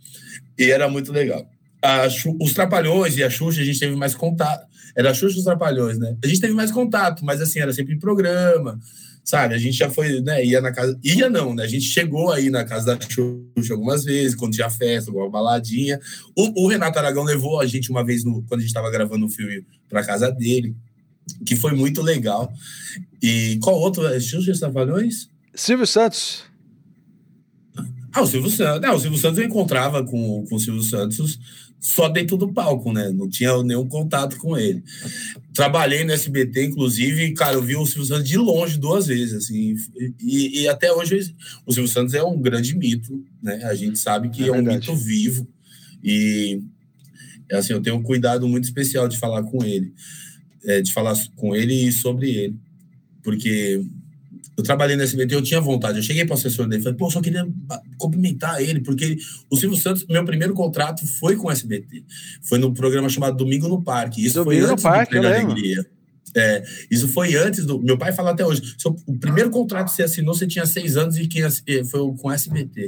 E 0.57 0.71
era 0.71 0.87
muito 0.87 1.11
legal 1.11 1.45
a, 1.81 2.07
os 2.39 2.53
Trapalhões 2.53 3.17
e 3.17 3.23
a 3.23 3.29
Xuxa, 3.29 3.61
a 3.61 3.63
gente 3.63 3.79
teve 3.79 3.95
mais 3.95 4.15
contato. 4.15 4.67
Era 4.95 5.11
a 5.11 5.13
Xuxa 5.13 5.37
os 5.37 5.43
Trapalhões, 5.43 5.97
né? 5.97 6.15
A 6.23 6.27
gente 6.27 6.41
teve 6.41 6.53
mais 6.53 6.71
contato, 6.71 7.23
mas 7.23 7.39
assim, 7.39 7.59
era 7.59 7.71
sempre 7.71 7.93
em 7.93 7.99
programa, 7.99 8.79
sabe? 9.23 9.53
A 9.53 9.57
gente 9.57 9.77
já 9.77 9.89
foi, 9.89 10.21
né? 10.21 10.43
Ia 10.43 10.59
na 10.59 10.71
casa. 10.71 10.97
Ia 11.03 11.29
não, 11.29 11.53
né? 11.53 11.63
A 11.63 11.67
gente 11.67 11.85
chegou 11.85 12.31
aí 12.31 12.49
na 12.49 12.65
casa 12.65 12.95
da 12.95 13.07
Xuxa 13.07 13.73
algumas 13.73 14.03
vezes, 14.03 14.35
quando 14.35 14.53
tinha 14.53 14.69
festa, 14.69 15.11
alguma 15.11 15.29
baladinha. 15.29 15.99
O, 16.35 16.65
o 16.65 16.67
Renato 16.67 16.97
Aragão 16.97 17.23
levou 17.23 17.61
a 17.61 17.65
gente 17.65 17.91
uma 17.91 18.03
vez, 18.03 18.23
no, 18.23 18.41
quando 18.43 18.59
a 18.59 18.63
gente 18.63 18.69
estava 18.69 18.89
gravando 18.89 19.25
o 19.25 19.29
filme, 19.29 19.63
para 19.87 20.03
casa 20.03 20.31
dele, 20.31 20.75
que 21.45 21.55
foi 21.55 21.73
muito 21.73 22.01
legal. 22.01 22.51
E 23.21 23.59
qual 23.61 23.75
outro? 23.75 24.07
É 24.07 24.19
Xuxa 24.19 24.49
e 24.49 24.53
os 24.53 24.59
Trapalhões? 24.59 25.29
Silvio 25.53 25.85
Santos. 25.85 26.43
Ah, 28.17 28.23
o 28.23 28.25
Silvio 28.25 28.49
Santos. 28.49 28.81
Não, 28.81 28.95
o 28.95 28.99
Silvio 28.99 29.19
Santos 29.19 29.37
eu 29.37 29.45
encontrava 29.45 30.03
com, 30.03 30.43
com 30.49 30.55
o 30.55 30.59
Silvio 30.59 30.81
Santos 30.81 31.39
só 31.79 32.09
dentro 32.09 32.35
do 32.35 32.51
palco, 32.51 32.91
né? 32.91 33.11
Não 33.11 33.29
tinha 33.29 33.61
nenhum 33.61 33.87
contato 33.87 34.37
com 34.37 34.57
ele. 34.57 34.83
Trabalhei 35.53 36.03
no 36.03 36.11
SBT, 36.11 36.65
inclusive, 36.65 37.31
cara, 37.33 37.53
eu 37.53 37.61
vi 37.61 37.75
o 37.75 37.85
Silvio 37.85 38.05
Santos 38.05 38.27
de 38.27 38.35
longe 38.35 38.79
duas 38.79 39.05
vezes, 39.05 39.35
assim, 39.35 39.75
e, 40.19 40.61
e 40.61 40.67
até 40.67 40.91
hoje 40.91 41.35
o 41.63 41.71
Silvio 41.71 41.91
Santos 41.91 42.15
é 42.15 42.23
um 42.23 42.41
grande 42.41 42.75
mito, 42.75 43.23
né? 43.41 43.63
A 43.65 43.75
gente 43.75 43.99
sabe 43.99 44.29
que 44.29 44.45
é, 44.45 44.47
é 44.47 44.51
um 44.51 44.63
mito 44.63 44.95
vivo 44.95 45.47
e 46.03 46.59
assim, 47.51 47.73
eu 47.73 47.81
tenho 47.81 47.97
um 47.97 48.03
cuidado 48.03 48.47
muito 48.47 48.63
especial 48.63 49.07
de 49.07 49.17
falar 49.17 49.43
com 49.43 49.63
ele, 49.63 49.93
é, 50.65 50.81
de 50.81 50.91
falar 50.91 51.15
com 51.35 51.55
ele 51.55 51.87
e 51.87 51.91
sobre 51.91 52.31
ele, 52.31 52.59
porque 53.21 53.85
eu 54.57 54.63
trabalhei 54.63 54.95
no 54.95 55.03
SBT, 55.03 55.35
eu 55.35 55.41
tinha 55.41 55.61
vontade. 55.61 55.99
Eu 55.99 56.03
cheguei 56.03 56.25
para 56.25 56.33
o 56.33 56.37
assessor 56.37 56.67
dele 56.67 56.81
e 56.81 56.83
falei, 56.83 56.97
pô, 56.97 57.11
só 57.11 57.21
queria 57.21 57.47
cumprimentar 57.97 58.59
ele, 58.59 58.79
porque 58.79 59.17
o 59.51 59.55
Silvio 59.55 59.77
Santos, 59.77 60.05
meu 60.09 60.25
primeiro 60.25 60.55
contrato 60.55 61.05
foi 61.19 61.35
com 61.35 61.47
o 61.47 61.51
SBT. 61.51 62.03
Foi 62.41 62.57
no 62.57 62.73
programa 62.73 63.07
chamado 63.07 63.37
Domingo 63.37 63.67
no 63.67 63.83
Parque. 63.83 64.25
Isso 64.25 64.43
Domingo 64.43 64.63
foi 64.63 64.71
antes 64.71 64.83
no 64.83 64.89
Parque, 64.89 65.19
do 65.19 65.27
Alegria. 65.27 65.85
É, 66.35 66.63
isso 66.89 67.07
foi 67.07 67.35
antes 67.35 67.65
do. 67.65 67.79
Meu 67.79 67.97
pai 67.97 68.11
fala 68.11 68.31
até 68.31 68.45
hoje. 68.45 68.75
O 69.05 69.17
primeiro 69.17 69.49
contrato 69.49 69.87
que 69.87 69.95
você 69.95 70.03
assinou, 70.03 70.35
você 70.35 70.45
tinha 70.45 70.65
seis 70.65 70.97
anos 70.97 71.17
e 71.17 71.27
que 71.27 71.41
foi 71.85 71.99
com 72.15 72.27
o 72.27 72.31
SBT. 72.31 72.85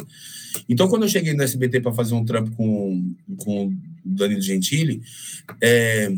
Então, 0.68 0.88
quando 0.88 1.04
eu 1.04 1.10
cheguei 1.10 1.34
no 1.34 1.44
SBT 1.44 1.82
para 1.82 1.94
fazer 1.94 2.14
um 2.16 2.26
trampo 2.26 2.52
com, 2.52 3.16
com 3.38 3.68
o 3.68 3.74
Danilo 4.04 4.42
Gentili, 4.42 5.02
é, 5.62 6.12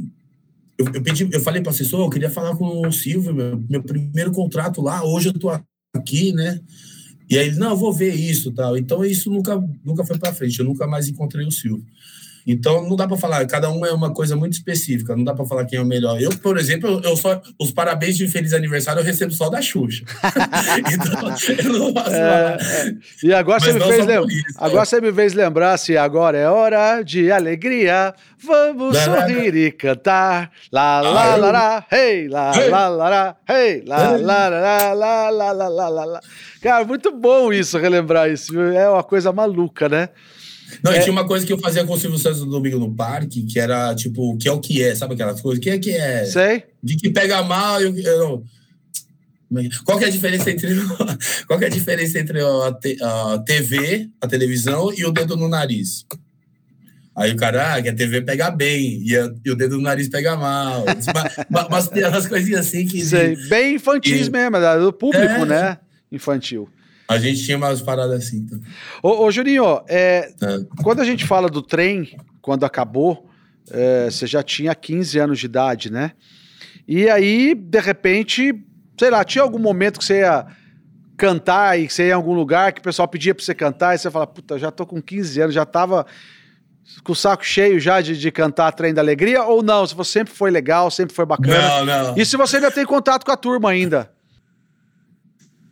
eu, 0.77 0.86
eu, 0.93 1.01
pedi, 1.01 1.27
eu 1.31 1.39
falei 1.39 1.62
para 1.62 1.69
o 1.69 1.73
assessor, 1.73 2.01
eu 2.01 2.10
queria 2.10 2.29
falar 2.29 2.55
com 2.55 2.88
o 2.88 2.91
Silvio, 2.91 3.34
meu, 3.34 3.63
meu 3.69 3.84
primeiro 3.84 4.31
contrato 4.31 4.81
lá, 4.81 5.03
hoje 5.03 5.29
eu 5.29 5.34
estou 5.34 5.51
aqui, 5.95 6.31
né? 6.34 6.60
E 7.29 7.38
aí 7.38 7.47
ele, 7.47 7.57
não, 7.57 7.71
eu 7.71 7.77
vou 7.77 7.93
ver 7.93 8.13
isso 8.13 8.51
tal. 8.51 8.77
Então 8.77 9.05
isso 9.05 9.29
nunca, 9.29 9.62
nunca 9.86 10.03
foi 10.03 10.17
para 10.17 10.34
frente, 10.34 10.60
eu 10.60 10.65
nunca 10.65 10.86
mais 10.86 11.07
encontrei 11.07 11.45
o 11.45 11.51
Silvio. 11.51 11.86
Então 12.45 12.88
não 12.88 12.95
dá 12.95 13.08
para 13.08 13.17
falar, 13.17 13.45
cada 13.47 13.69
um 13.69 13.86
é 13.86 13.91
uma 13.91 14.13
coisa 14.13 14.36
muito 14.36 14.54
específica, 14.54 15.15
não 15.15 15.23
dá 15.23 15.34
para 15.34 15.45
falar 15.45 15.65
quem 15.65 15.80
é 15.80 15.82
o 15.82 15.86
melhor. 15.86 16.19
Eu, 16.21 16.32
por 16.38 16.58
exemplo, 16.58 17.01
eu 17.04 17.15
só 17.15 17.41
os 17.60 17.71
parabéns 17.71 18.17
de 18.17 18.27
feliz 18.27 18.54
aniversário 18.54 18.99
eu 18.99 19.04
recebo 19.04 19.32
só 19.32 19.49
da 19.49 19.62
Xuxa. 19.62 20.04
então 20.93 21.13
eu 21.58 21.80
não 21.80 21.93
posso 21.93 22.10
é, 22.12 22.19
falar. 22.19 22.62
É. 22.62 22.95
E 23.23 23.34
agora 23.34 23.60
você 23.60 23.73
me 23.73 23.80
fez 23.82 24.06
lembrar, 24.06 24.27
agora 24.58 24.86
você 24.86 25.01
me 25.01 25.13
fez 25.13 25.34
lembrar 25.34 25.77
se 25.77 25.97
agora 25.97 26.38
é 26.38 26.49
hora 26.49 27.04
de 27.04 27.32
alegria, 27.32 28.13
vamos 28.43 28.97
sorrir 28.97 29.56
e 29.56 29.71
cantar. 29.71 30.51
Lá 30.71 31.01
lá 31.01 31.36
lá 31.36 31.51
lá, 31.51 31.86
hey, 31.91 32.27
lá 32.27 32.51
lá 32.69 32.88
lá 32.88 33.10
lá, 33.10 33.36
hey, 33.49 33.84
lá 33.86 34.17
lá 34.17 34.47
lá 34.49 34.93
lá 34.93 35.51
lá 35.51 35.67
lá 35.67 35.89
lá 35.89 36.06
lá. 36.06 36.19
Cara, 36.62 36.86
muito 36.86 37.12
bom 37.12 37.51
isso 37.51 37.77
relembrar 37.77 38.30
isso. 38.30 38.60
É 38.60 38.89
uma 38.89 39.04
coisa 39.04 39.32
maluca, 39.32 39.89
né? 39.89 40.10
Não, 40.84 40.91
é... 40.91 40.99
e 40.99 41.01
tinha 41.01 41.12
uma 41.12 41.25
coisa 41.25 41.45
que 41.45 41.53
eu 41.53 41.57
fazia 41.57 41.86
com 41.86 41.93
o 41.93 41.99
Silvio 41.99 42.19
Santos 42.19 42.41
no 42.41 42.49
domingo 42.49 42.79
no 42.79 42.93
parque, 42.93 43.43
que 43.43 43.60
era 43.60 43.93
tipo, 43.95 44.38
que 44.38 44.47
é 44.47 44.51
o 44.51 44.60
que 44.60 44.81
é, 44.81 44.95
sabe 44.95 45.13
aquelas 45.13 45.41
coisas? 45.41 45.63
Que 45.63 45.71
é 45.71 45.79
que 45.79 45.91
é? 45.91 46.25
Sei. 46.25 46.63
De 46.81 46.95
que 46.95 47.10
pega 47.10 47.43
mal, 47.43 47.81
eu, 47.81 47.95
eu 47.97 48.43
qual 49.84 49.97
que 49.97 50.05
é 50.05 50.07
a 50.07 50.12
diferença 50.12 50.49
entre 50.49 50.69
qual 51.45 51.62
é 51.62 51.65
a 51.65 51.69
diferença 51.69 52.17
entre 52.17 52.39
a, 52.41 53.34
a 53.34 53.39
TV, 53.39 54.10
a 54.21 54.27
televisão 54.27 54.93
e 54.93 55.05
o 55.05 55.12
dedo 55.12 55.36
no 55.36 55.49
nariz? 55.49 56.05
Aí 57.13 57.34
o 57.34 57.36
cara, 57.36 57.75
ah, 57.75 57.81
que 57.81 57.89
a 57.89 57.93
TV 57.93 58.21
pega 58.21 58.49
bem 58.49 59.03
e, 59.05 59.17
a, 59.17 59.29
e 59.43 59.51
o 59.51 59.55
dedo 59.55 59.75
no 59.75 59.84
nariz 59.84 60.07
pega 60.07 60.38
mal. 60.38 60.86
mas, 61.69 61.89
tem 61.89 62.05
umas 62.05 62.25
coisinhas 62.25 62.67
assim 62.67 62.88
que. 62.88 63.03
Sei, 63.03 63.36
bem 63.49 63.75
infantis 63.75 64.27
que, 64.27 64.29
mesmo, 64.29 64.55
é 64.55 64.79
do 64.79 64.93
público, 64.93 65.25
é, 65.25 65.45
né? 65.45 65.77
Infantil. 66.10 66.69
A 67.12 67.19
gente 67.19 67.43
tinha 67.43 67.58
umas 67.58 67.82
paradas 67.82 68.24
assim. 68.24 68.38
Então. 68.38 68.60
Ô, 69.04 69.26
ô 69.26 69.32
Juninho, 69.32 69.82
é, 69.88 70.32
é. 70.41 70.60
quando 70.82 71.02
a 71.02 71.06
gente 71.06 71.26
fala 71.26 71.50
do 71.50 71.62
trem, 71.62 72.17
quando 72.41 72.63
acabou, 72.63 73.30
é, 73.69 74.10
você 74.10 74.26
já 74.26 74.41
tinha 74.41 74.74
15 74.74 75.19
anos 75.19 75.39
de 75.39 75.45
idade, 75.45 75.91
né? 75.91 76.13
E 76.88 77.10
aí, 77.10 77.54
de 77.54 77.80
repente, 77.80 78.54
sei 78.97 79.10
lá, 79.10 79.24
tinha 79.24 79.43
algum 79.43 79.60
momento 79.60 80.00
que 80.00 80.06
você 80.06 80.19
ia 80.19 80.45
cantar 81.17 81.80
e 81.80 81.89
você 81.89 82.04
ia 82.04 82.10
em 82.10 82.13
algum 82.13 82.34
lugar 82.34 82.74
que 82.74 82.80
o 82.80 82.84
pessoal 82.84 83.08
pedia 83.08 83.36
pra 83.36 83.43
você 83.43 83.54
cantar 83.54 83.93
e 83.93 83.97
você 83.97 84.10
fala, 84.10 84.26
puta, 84.26 84.58
já 84.58 84.71
tô 84.71 84.86
com 84.86 85.02
15 85.02 85.41
anos, 85.41 85.54
já 85.54 85.65
tava 85.65 86.06
com 87.04 87.12
o 87.12 87.15
saco 87.15 87.45
cheio 87.45 87.80
já 87.80 88.02
de, 88.02 88.17
de 88.17 88.32
cantar 88.32 88.71
Trem 88.71 88.93
da 88.93 89.02
Alegria, 89.02 89.43
ou 89.43 89.62
não? 89.62 89.86
Se 89.86 89.93
você 89.93 90.19
sempre 90.19 90.34
foi 90.34 90.50
legal, 90.50 90.89
sempre 90.89 91.15
foi 91.15 91.26
bacana. 91.26 91.86
Não, 91.86 91.86
não. 91.86 92.17
E 92.17 92.26
se 92.26 92.38
você 92.38 92.58
ainda 92.58 92.71
tem 92.71 92.86
contato 92.86 93.26
com 93.26 93.32
a 93.32 93.38
turma 93.38 93.69
ainda? 93.69 94.12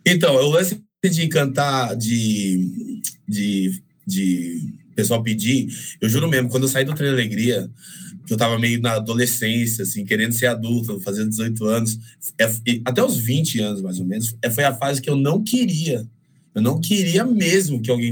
Então, 0.06 0.36
o 0.36 0.50
lance 0.50 0.84
de 1.08 1.28
cantar, 1.30 1.96
de, 1.96 3.02
de, 3.28 3.82
de 4.06 4.74
pessoal 4.94 5.24
pedir, 5.24 5.70
eu 6.02 6.10
juro 6.10 6.28
mesmo, 6.28 6.50
quando 6.50 6.64
eu 6.64 6.70
saí 6.70 6.84
do 6.84 6.94
Trem 6.94 7.08
da 7.08 7.14
Alegria, 7.14 7.70
que 8.26 8.34
eu 8.34 8.38
tava 8.38 8.60
meio 8.60 8.82
na 8.82 8.94
adolescência, 8.94 9.84
assim, 9.84 10.04
querendo 10.04 10.34
ser 10.34 10.48
adulto, 10.48 11.00
fazendo 11.00 11.30
18 11.30 11.66
anos, 11.66 12.00
é, 12.38 12.52
até 12.84 13.02
os 13.02 13.18
20 13.18 13.60
anos, 13.62 13.82
mais 13.82 14.00
ou 14.00 14.06
menos, 14.06 14.36
é, 14.42 14.50
foi 14.50 14.66
a 14.66 14.76
fase 14.76 15.02
que 15.02 15.10
eu 15.10 15.16
não 15.16 15.42
queria. 15.42 16.06
Eu 16.54 16.62
não 16.62 16.82
queria 16.82 17.24
mesmo 17.24 17.82
que 17.82 17.90
alguém 17.90 18.12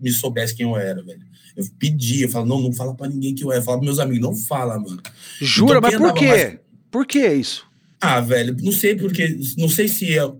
me 0.00 0.10
soubesse 0.10 0.54
quem 0.54 0.66
eu 0.66 0.76
era, 0.76 1.02
velho. 1.02 1.22
Eu 1.56 1.64
pedia, 1.78 2.26
eu 2.26 2.28
falava, 2.28 2.48
não, 2.48 2.60
não 2.60 2.72
fala 2.72 2.94
pra 2.94 3.08
ninguém 3.08 3.34
que 3.34 3.42
eu 3.42 3.50
era. 3.50 3.60
Eu 3.60 3.64
falava 3.64 3.80
pros 3.82 3.96
meus 3.96 3.98
amigos, 3.98 4.22
não 4.22 4.36
fala, 4.36 4.78
mano. 4.78 5.00
Jura, 5.40 5.78
então, 5.78 5.90
mas 5.90 5.96
por 5.96 6.14
quê? 6.14 6.26
Mais... 6.26 6.58
Por 6.90 7.06
que 7.06 7.26
isso? 7.26 7.66
Ah, 8.00 8.20
velho, 8.20 8.56
não 8.60 8.72
sei 8.72 8.94
porque. 8.96 9.38
Não 9.56 9.68
sei 9.68 9.88
se 9.88 10.16
é 10.16 10.30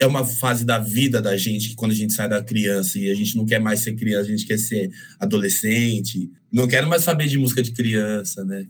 é 0.00 0.06
uma 0.06 0.24
fase 0.24 0.64
da 0.64 0.78
vida 0.78 1.20
da 1.20 1.36
gente 1.36 1.70
que 1.70 1.74
quando 1.74 1.90
a 1.90 1.94
gente 1.94 2.12
sai 2.12 2.28
da 2.28 2.42
criança 2.42 2.98
e 2.98 3.10
a 3.10 3.14
gente 3.14 3.36
não 3.36 3.44
quer 3.44 3.58
mais 3.58 3.80
ser 3.80 3.94
criança, 3.94 4.28
a 4.28 4.30
gente 4.30 4.46
quer 4.46 4.58
ser 4.58 4.90
adolescente. 5.18 6.30
Não 6.52 6.68
quero 6.68 6.88
mais 6.88 7.02
saber 7.02 7.26
de 7.26 7.36
música 7.36 7.62
de 7.62 7.72
criança, 7.72 8.44
né, 8.44 8.66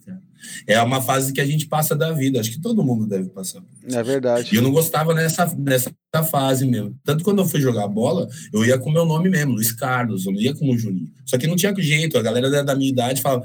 É 0.67 0.81
uma 0.83 1.01
fase 1.01 1.33
que 1.33 1.41
a 1.41 1.47
gente 1.47 1.67
passa 1.67 1.95
da 1.95 2.12
vida. 2.12 2.41
Acho 2.41 2.51
que 2.51 2.61
todo 2.61 2.83
mundo 2.83 3.07
deve 3.07 3.29
passar. 3.29 3.62
É 3.85 4.03
verdade. 4.03 4.53
E 4.53 4.57
eu 4.57 4.62
não 4.62 4.73
gostava 4.73 5.14
nessa, 5.14 5.47
nessa 5.57 5.93
fase 6.29 6.67
mesmo. 6.67 6.99
Tanto 7.05 7.23
quando 7.23 7.41
eu 7.41 7.47
fui 7.47 7.61
jogar 7.61 7.87
bola, 7.87 8.27
eu 8.53 8.64
ia 8.64 8.79
com 8.79 8.91
meu 8.91 9.05
nome 9.05 9.29
mesmo, 9.29 9.53
Luiz 9.53 9.71
Carlos, 9.71 10.27
eu 10.27 10.33
não 10.33 10.41
ia 10.41 10.55
como 10.55 10.77
Juninho. 10.79 11.12
Só 11.27 11.37
que 11.37 11.47
não 11.47 11.57
tinha 11.57 11.75
jeito. 11.77 12.17
A 12.19 12.23
galera 12.23 12.64
da 12.64 12.75
minha 12.75 12.91
idade 12.91 13.21
falava, 13.21 13.45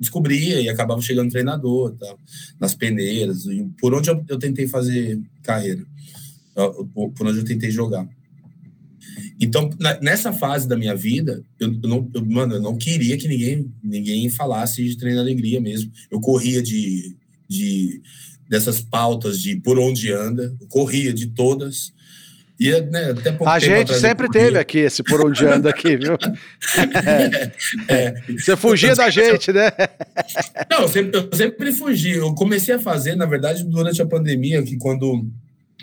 descobria 0.00 0.60
e 0.60 0.68
acabava 0.68 1.02
chegando 1.02 1.30
treinador, 1.30 1.94
tal, 2.00 2.18
nas 2.58 2.74
peneiras, 2.74 3.44
por 3.78 3.94
onde 3.94 4.08
eu, 4.08 4.24
eu 4.26 4.38
tentei 4.38 4.66
fazer 4.66 5.20
carreira 5.42 5.84
por 6.54 7.26
onde 7.26 7.38
eu 7.38 7.44
tentei 7.44 7.70
jogar. 7.70 8.08
Então, 9.40 9.70
nessa 10.02 10.32
fase 10.32 10.68
da 10.68 10.76
minha 10.76 10.94
vida, 10.94 11.42
eu, 11.58 11.72
não, 11.82 12.10
eu, 12.14 12.24
mano, 12.26 12.56
eu 12.56 12.60
não 12.60 12.76
queria 12.76 13.16
que 13.16 13.26
ninguém, 13.26 13.72
ninguém 13.82 14.28
falasse 14.28 14.84
de 14.84 14.98
treino 14.98 15.18
alegria 15.18 15.60
mesmo. 15.60 15.90
Eu 16.10 16.20
corria 16.20 16.62
de, 16.62 17.16
de 17.48 18.02
dessas 18.48 18.80
pautas 18.80 19.40
de 19.40 19.56
por 19.56 19.78
onde 19.78 20.12
anda, 20.12 20.54
eu 20.60 20.66
corria 20.68 21.12
de 21.12 21.28
todas. 21.28 21.92
E, 22.58 22.78
né, 22.82 23.12
até 23.12 23.34
a 23.46 23.58
gente 23.58 23.94
sempre 23.94 24.28
teve 24.28 24.58
aqui 24.58 24.80
esse 24.80 25.02
por 25.02 25.24
onde 25.24 25.46
anda 25.46 25.70
aqui, 25.70 25.96
viu? 25.96 26.18
É, 27.88 28.04
é. 28.06 28.14
Você 28.38 28.54
fugia 28.54 28.94
da 28.94 29.08
gente, 29.08 29.50
né? 29.50 29.70
Não, 30.70 30.82
eu 30.82 30.88
sempre, 30.88 31.18
eu 31.18 31.34
sempre 31.34 31.72
fugi. 31.72 32.10
Eu 32.10 32.34
comecei 32.34 32.74
a 32.74 32.78
fazer, 32.78 33.16
na 33.16 33.24
verdade, 33.24 33.64
durante 33.64 34.02
a 34.02 34.06
pandemia, 34.06 34.62
que 34.62 34.76
quando 34.76 35.26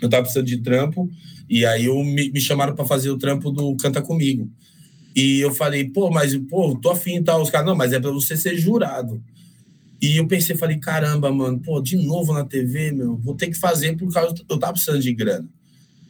eu 0.00 0.08
tava 0.08 0.22
precisando 0.22 0.46
de 0.46 0.58
trampo, 0.58 1.10
e 1.48 1.64
aí 1.64 1.86
eu, 1.86 2.02
me, 2.04 2.30
me 2.30 2.40
chamaram 2.40 2.74
para 2.74 2.84
fazer 2.84 3.10
o 3.10 3.18
trampo 3.18 3.50
do 3.50 3.74
Canta 3.76 4.02
Comigo. 4.02 4.50
E 5.14 5.40
eu 5.40 5.52
falei, 5.52 5.88
pô, 5.88 6.10
mas, 6.10 6.36
pô, 6.36 6.76
tô 6.76 6.90
afim 6.90 7.16
e 7.16 7.22
tal. 7.24 7.42
Os 7.42 7.50
caras, 7.50 7.66
não, 7.66 7.74
mas 7.74 7.92
é 7.92 7.98
para 7.98 8.10
você 8.10 8.36
ser 8.36 8.56
jurado. 8.56 9.22
E 10.00 10.16
eu 10.16 10.28
pensei, 10.28 10.56
falei, 10.56 10.78
caramba, 10.78 11.32
mano, 11.32 11.58
pô, 11.58 11.80
de 11.80 11.96
novo 11.96 12.32
na 12.32 12.44
TV, 12.44 12.92
meu, 12.92 13.16
vou 13.16 13.34
ter 13.34 13.48
que 13.48 13.56
fazer 13.56 13.96
por 13.96 14.12
causa, 14.12 14.34
eu 14.48 14.58
tava 14.58 14.74
precisando 14.74 15.00
de 15.00 15.12
grana. 15.12 15.48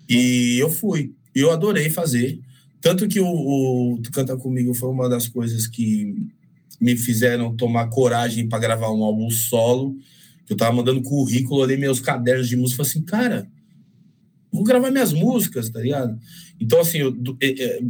E 0.08 0.58
eu 0.58 0.68
fui, 0.68 1.12
eu 1.34 1.50
adorei 1.50 1.88
fazer. 1.88 2.38
Tanto 2.82 3.08
que 3.08 3.18
o, 3.18 3.26
o 3.26 4.02
Canta 4.12 4.36
Comigo 4.36 4.74
foi 4.74 4.90
uma 4.90 5.08
das 5.08 5.26
coisas 5.26 5.66
que 5.66 6.14
me 6.80 6.96
fizeram 6.96 7.56
tomar 7.56 7.88
coragem 7.88 8.46
para 8.46 8.58
gravar 8.58 8.92
um 8.92 9.02
álbum 9.02 9.30
solo. 9.30 9.96
Eu 10.48 10.56
tava 10.56 10.76
mandando 10.76 11.02
currículo, 11.02 11.62
olhei 11.62 11.76
meus 11.76 11.98
cadernos 11.98 12.48
de 12.48 12.56
música, 12.56 12.84
falei 12.84 12.90
assim, 12.90 13.02
cara, 13.02 13.48
vou 14.52 14.64
gravar 14.64 14.90
minhas 14.90 15.12
músicas, 15.12 15.68
tá 15.68 15.80
ligado? 15.80 16.18
Então, 16.60 16.80
assim, 16.80 16.98
eu, 16.98 17.16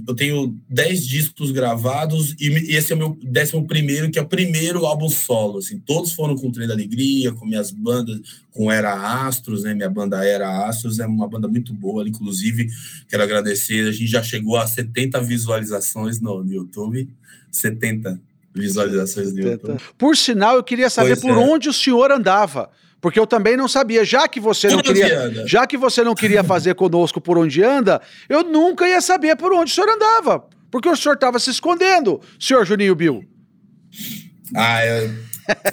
eu 0.06 0.14
tenho 0.14 0.54
10 0.68 1.06
discos 1.06 1.50
gravados 1.50 2.34
e 2.38 2.74
esse 2.76 2.92
é 2.92 2.96
o 2.96 2.98
meu 2.98 3.18
décimo 3.22 3.66
primeiro, 3.66 4.10
que 4.10 4.18
é 4.18 4.22
o 4.22 4.28
primeiro 4.28 4.84
álbum 4.84 5.08
solo, 5.08 5.58
assim. 5.58 5.78
Todos 5.78 6.12
foram 6.12 6.36
com 6.36 6.50
Trem 6.50 6.68
da 6.68 6.74
Alegria, 6.74 7.32
com 7.32 7.46
minhas 7.46 7.70
bandas, 7.70 8.20
com 8.50 8.70
Era 8.70 9.26
Astros, 9.26 9.62
né? 9.62 9.72
Minha 9.72 9.88
banda 9.88 10.22
Era 10.24 10.66
Astros 10.66 10.98
é 10.98 11.06
uma 11.06 11.28
banda 11.28 11.48
muito 11.48 11.72
boa, 11.72 12.06
inclusive, 12.06 12.68
quero 13.08 13.22
agradecer, 13.22 13.88
a 13.88 13.92
gente 13.92 14.08
já 14.08 14.22
chegou 14.22 14.56
a 14.56 14.66
70 14.66 15.20
visualizações 15.22 16.20
no, 16.20 16.44
no 16.44 16.52
YouTube, 16.52 17.08
70 17.50 18.20
visualizações 18.54 19.32
no 19.32 19.40
YouTube. 19.40 19.80
Por 19.96 20.16
sinal, 20.16 20.56
eu 20.56 20.62
queria 20.62 20.90
saber 20.90 21.16
pois 21.16 21.20
por 21.20 21.30
é. 21.30 21.36
onde 21.36 21.68
o 21.68 21.72
senhor 21.72 22.10
andava. 22.10 22.70
Porque 23.00 23.18
eu 23.18 23.26
também 23.26 23.56
não 23.56 23.68
sabia, 23.68 24.04
já 24.04 24.26
que 24.26 24.40
você 24.40 24.68
não 24.68 24.82
queria, 24.82 25.46
já 25.46 25.66
que 25.66 25.76
você 25.76 26.02
não 26.02 26.14
queria 26.14 26.42
fazer 26.42 26.74
conosco 26.74 27.20
por 27.20 27.38
onde 27.38 27.62
anda, 27.62 28.00
eu 28.28 28.42
nunca 28.42 28.88
ia 28.88 29.00
saber 29.00 29.36
por 29.36 29.52
onde 29.52 29.70
o 29.70 29.74
senhor 29.74 29.88
andava, 29.88 30.44
porque 30.70 30.88
o 30.88 30.96
senhor 30.96 31.14
estava 31.14 31.38
se 31.38 31.50
escondendo, 31.50 32.20
senhor 32.40 32.66
Juninho 32.66 32.94
Bill. 32.96 33.24
Ah, 34.56 34.82
é... 34.82 35.10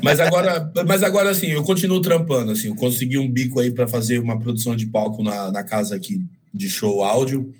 mas 0.03 0.19
agora, 0.19 0.71
mas 0.85 1.01
agora 1.01 1.31
assim, 1.31 1.47
eu 1.47 1.63
continuo 1.63 1.99
trampando 1.99 2.51
assim, 2.51 2.67
eu 2.67 2.75
consegui 2.75 3.17
um 3.17 3.29
bico 3.29 3.59
aí 3.59 3.71
para 3.71 3.87
fazer 3.87 4.19
uma 4.19 4.39
produção 4.39 4.75
de 4.75 4.85
palco 4.85 5.23
na, 5.23 5.51
na 5.51 5.63
casa 5.63 5.95
aqui 5.95 6.21
de 6.53 6.69
show 6.69 7.03
áudio. 7.03 7.53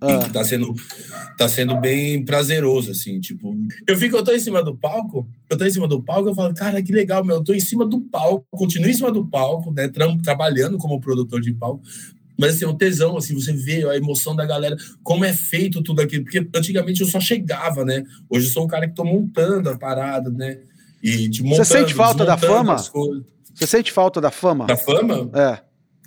Ah. 0.00 0.28
Tá 0.30 0.42
sendo, 0.42 0.74
tá 1.36 1.46
sendo 1.46 1.78
bem 1.78 2.24
prazeroso, 2.24 2.90
assim, 2.90 3.20
tipo. 3.20 3.54
Eu 3.86 3.96
fico, 3.98 4.16
eu 4.16 4.24
tô 4.24 4.32
em 4.32 4.40
cima 4.40 4.62
do 4.62 4.74
palco, 4.74 5.28
eu 5.48 5.58
tô 5.58 5.64
em 5.64 5.70
cima 5.70 5.86
do 5.86 6.02
palco, 6.02 6.30
eu 6.30 6.34
falo, 6.34 6.54
cara, 6.54 6.82
que 6.82 6.90
legal, 6.90 7.22
meu, 7.22 7.36
eu 7.36 7.44
tô 7.44 7.52
em 7.52 7.60
cima 7.60 7.84
do 7.84 8.00
palco, 8.00 8.46
continuo 8.50 8.88
em 8.88 8.94
cima 8.94 9.12
do 9.12 9.26
palco, 9.26 9.70
né, 9.72 9.88
tra 9.88 10.06
trabalhando 10.22 10.78
como 10.78 11.00
produtor 11.00 11.40
de 11.42 11.52
palco, 11.52 11.82
mas 12.38 12.54
assim, 12.54 12.64
é 12.64 12.74
tesão, 12.74 13.18
assim, 13.18 13.34
você 13.34 13.52
vê 13.52 13.86
a 13.86 13.94
emoção 13.94 14.34
da 14.34 14.46
galera, 14.46 14.74
como 15.02 15.22
é 15.22 15.34
feito 15.34 15.82
tudo 15.82 16.00
aquilo, 16.00 16.24
porque 16.24 16.48
antigamente 16.56 17.02
eu 17.02 17.06
só 17.06 17.20
chegava, 17.20 17.84
né, 17.84 18.02
hoje 18.30 18.46
eu 18.46 18.52
sou 18.52 18.64
um 18.64 18.68
cara 18.68 18.88
que 18.88 18.94
tô 18.94 19.04
montando 19.04 19.68
a 19.68 19.76
parada, 19.76 20.30
né, 20.30 20.60
e 21.02 21.28
tipo, 21.28 21.46
montando, 21.46 21.66
Você 21.66 21.78
sente 21.78 21.94
falta 21.94 22.24
da 22.24 22.38
fama? 22.38 22.76
Você 22.78 23.66
sente 23.66 23.92
falta 23.92 24.20
da 24.20 24.30
fama? 24.30 24.66
Da 24.66 24.76
fama? 24.76 25.30
É. 25.34 25.58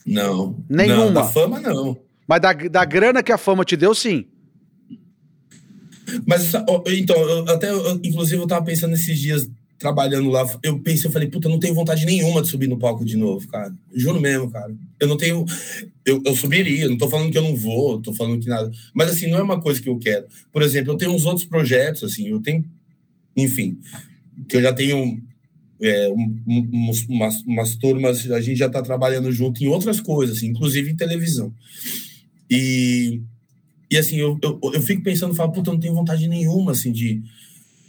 Não. 0.06 0.58
Nenhuma? 0.70 1.06
Não, 1.06 1.14
da 1.14 1.24
fama, 1.24 1.60
não. 1.60 1.98
Mas 2.28 2.42
da, 2.42 2.54
da 2.54 2.86
grana 2.86 3.24
que 3.24 3.32
a 3.32 3.38
fama 3.38 3.66
te 3.66 3.76
deu, 3.76 3.94
sim. 3.94 4.26
Mas, 6.26 6.52
então, 6.88 7.18
eu, 7.18 7.50
até, 7.50 7.70
eu, 7.70 8.00
inclusive, 8.04 8.42
eu 8.42 8.48
tava 8.48 8.66
pensando 8.66 8.94
esses 8.94 9.18
dias, 9.20 9.50
trabalhando 9.78 10.30
lá, 10.30 10.46
eu 10.64 10.80
pensei, 10.80 11.08
eu 11.08 11.12
falei, 11.12 11.28
puta, 11.28 11.50
não 11.50 11.60
tenho 11.60 11.74
vontade 11.74 12.06
nenhuma 12.06 12.42
de 12.42 12.48
subir 12.48 12.68
no 12.68 12.78
palco 12.78 13.04
de 13.04 13.18
novo, 13.18 13.48
cara. 13.48 13.74
Juro 13.94 14.20
mesmo, 14.22 14.50
cara. 14.50 14.74
Eu 15.00 15.08
não 15.08 15.18
tenho. 15.18 15.46
Eu, 16.06 16.22
eu 16.26 16.36
subiria, 16.36 16.88
não 16.88 16.98
tô 16.98 17.10
falando 17.10 17.32
que 17.32 17.38
eu 17.38 17.44
não 17.44 17.56
vou, 17.56 18.02
tô 18.02 18.14
falando 18.14 18.40
que 18.40 18.48
nada. 18.48 18.72
Mas, 18.94 19.12
assim, 19.12 19.28
não 19.28 19.38
é 19.38 19.44
uma 19.44 19.60
coisa 19.60 19.82
que 19.82 19.90
eu 19.90 19.98
quero. 19.98 20.26
Por 20.52 20.62
exemplo, 20.62 20.94
eu 20.94 20.98
tenho 20.98 21.12
uns 21.12 21.26
outros 21.26 21.46
projetos, 21.46 22.04
assim, 22.04 22.28
eu 22.28 22.40
tenho. 22.42 22.64
Enfim, 23.36 23.80
que 24.48 24.58
eu 24.58 24.62
já 24.62 24.72
tenho 24.72 25.22
é, 25.82 26.10
um, 26.10 26.44
um, 26.48 26.92
umas, 27.10 27.42
umas 27.42 27.76
turmas, 27.76 28.30
a 28.32 28.40
gente 28.40 28.58
já 28.58 28.70
tá 28.70 28.82
trabalhando 28.82 29.32
junto 29.32 29.64
em 29.64 29.68
outras 29.68 30.00
coisas, 30.00 30.38
assim, 30.38 30.48
inclusive 30.48 30.92
em 30.92 30.96
televisão. 30.96 31.54
E, 32.56 33.24
e 33.89 33.98
assim, 33.98 34.18
eu, 34.18 34.38
eu, 34.44 34.60
eu 34.62 34.82
fico 34.84 35.02
pensando, 35.02 35.34
falo, 35.34 35.52
puta, 35.52 35.72
eu 35.72 35.74
não 35.74 35.80
tenho 35.80 35.96
vontade 35.96 36.28
nenhuma, 36.28 36.74
assim, 36.74 36.92
de, 36.92 37.24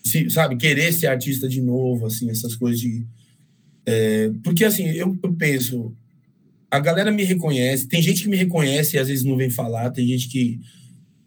se, 0.03 0.31
sabe, 0.31 0.57
querer 0.57 0.90
ser 0.90 1.09
artista 1.09 1.46
de 1.46 1.61
novo, 1.61 2.07
assim, 2.07 2.31
essas 2.31 2.57
coisas 2.57 2.81
de... 2.81 3.07
É, 3.85 4.31
porque, 4.42 4.64
assim, 4.64 4.87
eu, 4.87 5.18
eu 5.22 5.33
penso, 5.35 5.94
a 6.70 6.81
galera 6.81 7.12
me 7.12 7.24
reconhece, 7.24 7.87
tem 7.87 8.00
gente 8.00 8.22
que 8.22 8.29
me 8.29 8.38
reconhece 8.38 8.96
e 8.96 8.98
às 8.98 9.09
vezes 9.09 9.22
não 9.22 9.37
vem 9.37 9.50
falar, 9.50 9.90
tem 9.90 10.07
gente 10.07 10.29
que, 10.29 10.59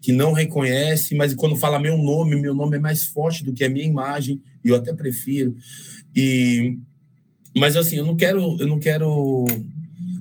que 0.01 0.11
não 0.11 0.33
reconhece, 0.33 1.13
mas 1.13 1.35
quando 1.35 1.55
fala 1.55 1.79
meu 1.79 1.95
nome, 1.95 2.41
meu 2.41 2.55
nome 2.55 2.77
é 2.77 2.79
mais 2.79 3.03
forte 3.03 3.43
do 3.43 3.53
que 3.53 3.63
a 3.63 3.69
minha 3.69 3.85
imagem, 3.85 4.41
e 4.65 4.69
eu 4.69 4.75
até 4.75 4.91
prefiro. 4.93 5.55
E 6.15 6.75
mas 7.55 7.75
assim, 7.75 7.97
eu 7.97 8.05
não 8.05 8.15
quero, 8.15 8.57
eu 8.59 8.67
não 8.67 8.79
quero 8.79 9.45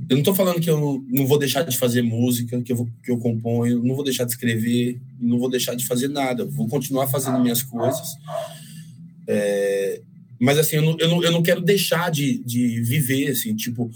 eu 0.09 0.15
não 0.15 0.21
estou 0.21 0.35
falando 0.35 0.61
que 0.61 0.71
eu 0.71 1.05
não 1.09 1.27
vou 1.27 1.39
deixar 1.39 1.63
de 1.63 1.77
fazer 1.77 2.03
música, 2.03 2.63
que 2.63 2.73
eu, 2.73 2.77
vou, 2.77 2.89
que 3.03 3.11
eu 3.11 3.19
componho, 3.19 3.83
não 3.83 3.95
vou 3.95 4.05
deixar 4.05 4.25
de 4.25 4.31
escrever, 4.31 5.01
não 5.19 5.39
vou 5.39 5.51
deixar 5.51 5.75
de 5.75 5.85
fazer 5.85 6.09
nada, 6.09 6.45
vou 6.45 6.69
continuar 6.69 7.09
fazendo 7.09 7.41
minhas 7.41 7.63
coisas. 7.63 8.09
É, 9.27 10.01
mas 10.41 10.59
assim, 10.59 10.77
eu 10.77 10.83
não, 10.83 10.97
eu 10.99 11.09
não, 11.09 11.23
eu 11.25 11.33
não 11.33 11.43
quero 11.43 11.61
deixar 11.61 12.11
de, 12.11 12.39
de 12.45 12.81
viver, 12.83 13.31
assim, 13.31 13.57
tipo, 13.57 13.91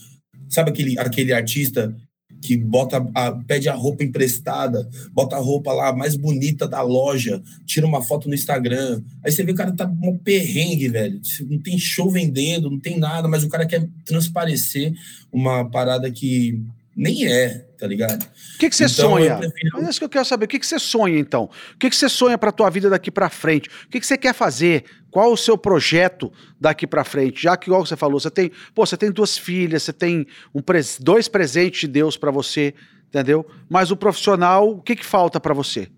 sabe 0.49 0.70
aquele, 0.70 0.99
aquele 0.99 1.33
artista 1.33 1.94
que 2.40 2.57
bota 2.57 3.07
a, 3.14 3.33
pede 3.33 3.68
a 3.68 3.74
roupa 3.74 4.03
emprestada, 4.03 4.88
bota 5.12 5.37
a 5.37 5.40
roupa 5.40 5.72
lá 5.72 5.94
mais 5.94 6.16
bonita 6.16 6.66
da 6.66 6.83
loja, 6.83 7.42
tira 7.66 7.87
uma 7.87 8.03
foto 8.03 8.29
no 8.29 8.35
Instagram. 8.35 9.03
Aí 9.24 9.31
você 9.31 9.44
vê 9.44 9.53
o 9.53 9.55
cara 9.55 9.72
tá 9.72 9.90
um 10.03 10.16
perrengue, 10.16 10.88
velho. 10.88 11.20
Não 11.48 11.59
tem 11.59 11.79
show 11.79 12.11
vendendo, 12.11 12.70
não 12.70 12.81
tem 12.81 12.98
nada, 12.98 13.29
mas 13.29 13.44
o 13.44 13.48
cara 13.48 13.66
quer 13.66 13.87
transparecer 14.05 14.92
uma 15.33 15.68
parada 15.68 16.11
que 16.11 16.61
nem 16.96 17.26
é, 17.26 17.66
tá 17.79 17.87
ligado? 17.87 18.22
O 18.22 18.59
que, 18.59 18.68
que 18.68 18.76
você 18.76 18.85
então, 18.85 19.11
sonha? 19.11 19.37
Prefiro... 19.37 19.79
É 19.79 19.88
isso 19.88 19.98
que 19.98 20.05
eu 20.05 20.09
quero 20.09 20.24
saber. 20.24 20.44
O 20.44 20.48
que, 20.48 20.59
que 20.59 20.66
você 20.66 20.79
sonha, 20.79 21.18
então? 21.18 21.44
O 21.74 21.79
que, 21.79 21.88
que 21.88 21.96
você 21.96 22.09
sonha 22.09 22.37
pra 22.37 22.53
tua 22.53 22.68
vida 22.68 22.90
daqui 22.90 23.11
pra 23.11 23.31
frente? 23.31 23.68
O 23.87 23.88
que, 23.88 24.00
que 24.00 24.07
você 24.07 24.18
quer 24.18 24.35
fazer? 24.35 24.85
Qual 25.11 25.33
o 25.33 25.37
seu 25.37 25.57
projeto 25.57 26.33
daqui 26.61 26.87
para 26.87 27.05
frente? 27.05 27.42
Já 27.42 27.57
que, 27.57 27.68
igual 27.68 27.85
você 27.85 27.96
falou, 27.96 28.18
você 28.18 28.31
tem, 28.31 28.50
pô, 28.74 28.85
você 28.85 28.96
tem 28.96 29.11
duas 29.11 29.38
filhas, 29.38 29.83
você 29.85 29.92
tem 29.92 30.26
um 30.55 30.61
dois 31.00 31.29
presentes 31.29 31.83
de 31.83 31.88
Deus 31.88 32.16
para 32.16 32.31
você, 32.31 32.74
entendeu? 33.09 33.46
Mas 33.68 33.90
o 33.90 33.96
profissional, 33.96 34.68
o 34.70 34.83
que, 34.83 34.96
que 34.96 35.05
falta 35.05 35.40
para 35.40 35.55
você? 35.55 35.88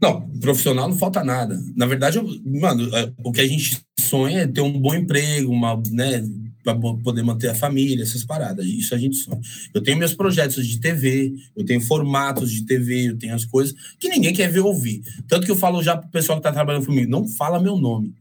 Não, 0.00 0.28
profissional 0.40 0.88
não 0.88 0.96
falta 0.96 1.22
nada. 1.22 1.58
Na 1.76 1.86
verdade, 1.86 2.16
eu, 2.16 2.26
mano, 2.44 2.94
é, 2.96 3.12
o 3.22 3.30
que 3.30 3.40
a 3.40 3.46
gente 3.46 3.80
sonha 3.98 4.40
é 4.40 4.46
ter 4.46 4.62
um 4.62 4.78
bom 4.78 4.94
emprego, 4.94 5.52
uma, 5.52 5.80
né, 5.90 6.24
para 6.62 6.74
poder 6.74 7.22
manter 7.22 7.48
a 7.48 7.54
família, 7.54 8.02
essas 8.02 8.24
paradas. 8.24 8.66
Isso 8.66 8.94
a 8.94 8.98
gente 8.98 9.16
sonha. 9.16 9.40
Eu 9.72 9.82
tenho 9.82 9.98
meus 9.98 10.14
projetos 10.14 10.66
de 10.66 10.78
TV, 10.78 11.34
eu 11.56 11.64
tenho 11.64 11.80
formatos 11.80 12.50
de 12.50 12.64
TV, 12.64 13.10
eu 13.10 13.18
tenho 13.18 13.34
as 13.34 13.44
coisas 13.44 13.74
que 13.98 14.08
ninguém 14.08 14.34
quer 14.34 14.50
ver 14.50 14.60
ouvir. 14.60 15.02
Tanto 15.26 15.46
que 15.46 15.50
eu 15.50 15.56
falo 15.56 15.82
já 15.82 15.96
pro 15.96 16.08
pessoal 16.10 16.38
que 16.38 16.44
tá 16.44 16.52
trabalhando 16.52 16.86
comigo, 16.86 17.10
não 17.10 17.26
fala 17.26 17.60
meu 17.60 17.76
nome. 17.76 18.14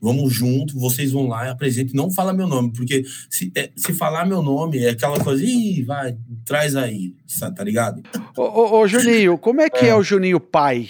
Vamos 0.00 0.32
junto, 0.32 0.76
vocês 0.80 1.12
vão 1.12 1.28
lá, 1.28 1.48
apresentem, 1.48 1.94
não 1.94 2.10
fala 2.10 2.32
meu 2.32 2.48
nome, 2.48 2.72
porque 2.72 3.04
se, 3.30 3.52
é, 3.54 3.70
se 3.76 3.92
falar 3.92 4.26
meu 4.26 4.42
nome 4.42 4.78
é 4.78 4.90
aquela 4.90 5.22
coisa, 5.22 5.44
ih, 5.44 5.84
vai, 5.84 6.16
traz 6.44 6.74
aí, 6.74 7.14
tá 7.54 7.62
ligado? 7.62 8.02
Ô, 8.36 8.42
ô, 8.42 8.80
ô 8.80 8.88
Juninho, 8.88 9.38
como 9.38 9.60
é 9.60 9.70
que 9.70 9.84
é. 9.84 9.90
é 9.90 9.94
o 9.94 10.02
Juninho 10.02 10.40
pai? 10.40 10.88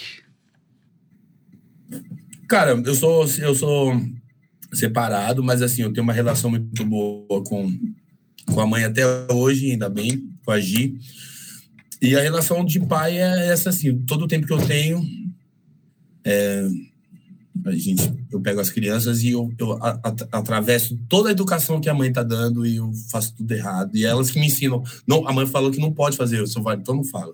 Cara, 2.47 2.71
eu 2.71 2.95
sou, 2.95 3.27
eu 3.39 3.53
sou 3.53 4.01
separado, 4.73 5.43
mas 5.43 5.61
assim, 5.61 5.83
eu 5.83 5.93
tenho 5.93 6.03
uma 6.03 6.13
relação 6.13 6.49
muito 6.49 6.85
boa 6.85 7.43
com, 7.43 7.71
com 8.45 8.59
a 8.59 8.67
mãe 8.67 8.83
até 8.83 9.03
hoje, 9.31 9.71
ainda 9.71 9.89
bem, 9.89 10.29
com 10.45 10.51
a 10.51 10.59
Gi. 10.59 10.95
E 12.01 12.15
a 12.15 12.21
relação 12.21 12.65
de 12.65 12.79
pai 12.79 13.17
é 13.17 13.47
essa 13.47 13.69
assim, 13.69 13.97
todo 13.99 14.25
o 14.25 14.27
tempo 14.27 14.45
que 14.45 14.53
eu 14.53 14.65
tenho, 14.65 15.01
é, 16.25 16.67
a 17.65 17.71
gente, 17.71 18.11
eu 18.31 18.41
pego 18.41 18.59
as 18.59 18.69
crianças 18.69 19.23
e 19.23 19.29
eu, 19.29 19.53
eu 19.57 19.73
a, 19.73 19.91
a, 20.03 20.37
atravesso 20.37 20.97
toda 21.07 21.29
a 21.29 21.31
educação 21.31 21.79
que 21.79 21.87
a 21.87 21.93
mãe 21.93 22.11
tá 22.11 22.23
dando 22.23 22.65
e 22.65 22.77
eu 22.77 22.91
faço 23.09 23.33
tudo 23.35 23.51
errado. 23.51 23.95
E 23.95 24.05
elas 24.05 24.31
que 24.31 24.39
me 24.39 24.47
ensinam. 24.47 24.83
Não, 25.07 25.27
a 25.27 25.31
mãe 25.31 25.45
falou 25.45 25.71
que 25.71 25.79
não 25.79 25.93
pode 25.93 26.17
fazer, 26.17 26.39
eu 26.39 26.47
sou 26.47 26.63
então 26.73 26.95
não 26.95 27.03
fala. 27.03 27.33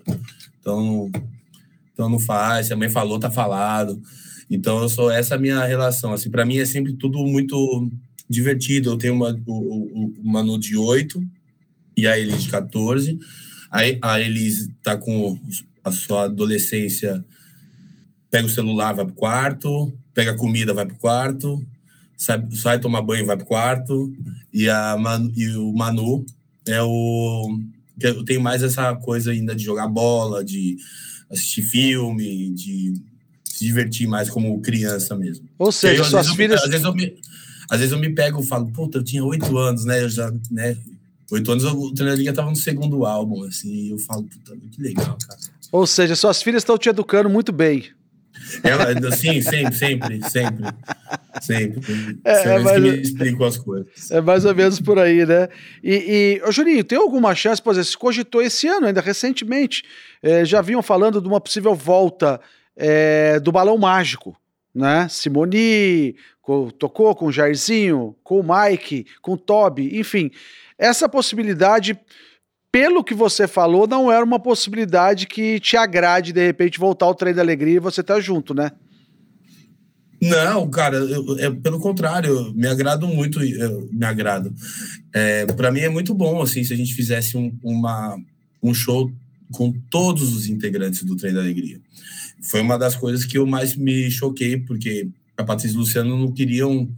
Então, 0.60 1.10
então 1.92 2.08
não 2.08 2.18
faz. 2.18 2.66
Se 2.66 2.72
a 2.72 2.76
mãe 2.76 2.88
falou, 2.88 3.18
tá 3.18 3.30
falado. 3.30 4.00
Então, 4.50 4.82
eu 4.82 4.88
sou 4.88 5.10
essa 5.10 5.34
é 5.34 5.36
a 5.36 5.40
minha 5.40 5.64
relação. 5.64 6.12
Assim, 6.12 6.28
para 6.28 6.44
mim 6.44 6.58
é 6.58 6.66
sempre 6.66 6.92
tudo 6.94 7.18
muito 7.18 7.88
divertido. 8.28 8.90
Eu 8.90 8.98
tenho 8.98 9.14
uma, 9.14 9.40
o, 9.46 10.12
o, 10.18 10.24
Manu 10.24 10.58
de 10.58 10.76
8 10.76 11.22
e 11.96 12.06
a 12.06 12.18
Elis 12.18 12.42
de 12.42 12.50
14. 12.50 13.16
A, 13.70 13.80
a 14.02 14.20
Elis 14.20 14.68
tá 14.82 14.96
com 14.96 15.38
a 15.84 15.92
sua 15.92 16.24
adolescência, 16.24 17.24
pega 18.28 18.46
o 18.46 18.50
celular, 18.50 18.92
vai 18.92 19.04
pro 19.04 19.14
quarto, 19.14 19.92
pega 20.12 20.32
a 20.32 20.36
comida, 20.36 20.74
vai 20.74 20.84
pro 20.84 20.96
quarto, 20.96 21.64
sai, 22.16 22.44
sai 22.50 22.80
tomar 22.80 23.02
banho, 23.02 23.26
vai 23.26 23.36
pro 23.36 23.46
quarto. 23.46 24.12
E, 24.52 24.68
a 24.68 24.96
Manu, 24.96 25.32
e 25.36 25.48
o 25.56 25.72
Manu 25.72 26.26
é 26.66 26.82
o. 26.82 27.56
Eu 28.00 28.24
tenho 28.24 28.40
mais 28.40 28.62
essa 28.64 28.96
coisa 28.96 29.30
ainda 29.30 29.54
de 29.54 29.62
jogar 29.62 29.86
bola, 29.86 30.42
de 30.42 30.76
assistir 31.30 31.62
filme, 31.62 32.50
de 32.50 32.94
se 33.60 33.64
divertir 33.66 34.08
mais 34.08 34.30
como 34.30 34.58
criança 34.62 35.14
mesmo. 35.14 35.46
Ou 35.58 35.70
seja, 35.70 36.02
suas 36.02 36.30
filhas. 36.30 36.62
às, 36.62 36.70
vezes 36.70 36.84
eu 36.84 36.94
me, 36.94 37.14
às 37.68 37.78
vezes 37.78 37.92
eu 37.92 37.98
me 37.98 38.08
pego 38.08 38.40
e 38.40 38.46
falo, 38.46 38.66
puta, 38.72 38.98
eu 38.98 39.04
tinha 39.04 39.22
oito 39.22 39.56
anos, 39.58 39.84
né? 39.84 40.02
Eu 40.02 40.08
já, 40.08 40.32
né? 40.50 40.76
Oito 41.30 41.52
anos, 41.52 41.64
o 41.64 41.92
Treinadinha 41.92 42.32
tava 42.32 42.48
no 42.48 42.56
segundo 42.56 43.04
álbum, 43.04 43.44
assim, 43.44 43.68
e 43.68 43.90
eu 43.90 43.98
falo, 43.98 44.24
puta, 44.24 44.56
que 44.72 44.82
legal, 44.82 45.16
cara. 45.28 45.38
Ou 45.70 45.86
seja, 45.86 46.16
suas 46.16 46.42
filhas 46.42 46.62
estão 46.62 46.76
te 46.78 46.88
educando 46.88 47.28
muito 47.28 47.52
bem. 47.52 47.84
Ela, 48.64 49.12
sim, 49.12 49.42
sempre, 49.42 49.74
sempre, 49.74 50.30
sempre. 50.30 50.64
Sempre. 51.42 52.18
É, 52.24 52.48
é 52.48 52.58
mais, 52.58 52.76
que 52.76 52.80
me 52.80 53.00
explicam 53.02 53.46
as 53.46 53.56
coisas. 53.58 54.10
É 54.10 54.20
mais 54.20 54.44
ou 54.44 54.54
menos 54.54 54.80
por 54.80 54.98
aí, 54.98 55.26
né? 55.26 55.48
E, 55.84 56.40
e 56.40 56.48
ô, 56.48 56.50
Juninho, 56.50 56.82
tem 56.82 56.98
alguma 56.98 57.34
chance, 57.34 57.60
por 57.60 57.72
exemplo, 57.72 57.90
se 57.90 57.98
cogitou 57.98 58.40
esse 58.40 58.66
ano, 58.66 58.86
ainda 58.86 59.00
recentemente, 59.00 59.84
é, 60.22 60.44
já 60.44 60.62
vinham 60.62 60.82
falando 60.82 61.20
de 61.20 61.28
uma 61.28 61.40
possível 61.40 61.74
volta 61.74 62.40
é, 62.80 63.38
do 63.38 63.52
Balão 63.52 63.76
Mágico, 63.76 64.34
né? 64.74 65.06
Simoni 65.08 66.16
com, 66.40 66.70
tocou 66.70 67.14
com 67.14 67.26
o 67.26 67.32
Jairzinho, 67.32 68.16
com 68.24 68.40
o 68.40 68.44
Mike, 68.44 69.06
com 69.20 69.34
o 69.34 69.38
Toby, 69.38 69.98
enfim. 69.98 70.30
Essa 70.78 71.06
possibilidade, 71.06 71.98
pelo 72.72 73.04
que 73.04 73.12
você 73.12 73.46
falou, 73.46 73.86
não 73.86 74.10
era 74.10 74.24
uma 74.24 74.40
possibilidade 74.40 75.26
que 75.26 75.60
te 75.60 75.76
agrade 75.76 76.32
de 76.32 76.44
repente 76.44 76.78
voltar 76.78 77.04
ao 77.04 77.14
trem 77.14 77.34
da 77.34 77.42
alegria 77.42 77.76
e 77.76 77.80
você 77.80 78.02
tá 78.02 78.18
junto, 78.18 78.54
né? 78.54 78.72
Não, 80.22 80.68
cara, 80.68 80.96
eu, 80.96 81.38
é, 81.38 81.50
pelo 81.50 81.80
contrário, 81.80 82.52
me 82.54 82.66
agrado 82.66 83.06
muito, 83.06 83.42
eu, 83.42 83.88
me 83.92 84.06
agrado. 84.06 84.54
É, 85.14 85.46
para 85.46 85.70
mim 85.70 85.80
é 85.80 85.88
muito 85.88 86.14
bom, 86.14 86.40
assim, 86.42 86.64
se 86.64 86.72
a 86.72 86.76
gente 86.76 86.94
fizesse 86.94 87.36
um, 87.36 87.54
uma, 87.62 88.18
um 88.62 88.72
show 88.72 89.10
com 89.52 89.72
todos 89.90 90.34
os 90.34 90.46
integrantes 90.46 91.02
do 91.02 91.16
Trem 91.16 91.32
da 91.32 91.40
Alegria 91.40 91.80
foi 92.42 92.60
uma 92.60 92.78
das 92.78 92.96
coisas 92.96 93.24
que 93.24 93.38
eu 93.38 93.46
mais 93.46 93.76
me 93.76 94.10
choquei, 94.10 94.56
porque 94.56 95.08
a 95.36 95.44
Patrícia 95.44 95.74
e 95.74 95.76
o 95.76 95.80
Luciano 95.80 96.16
não 96.16 96.32
queriam 96.32 96.88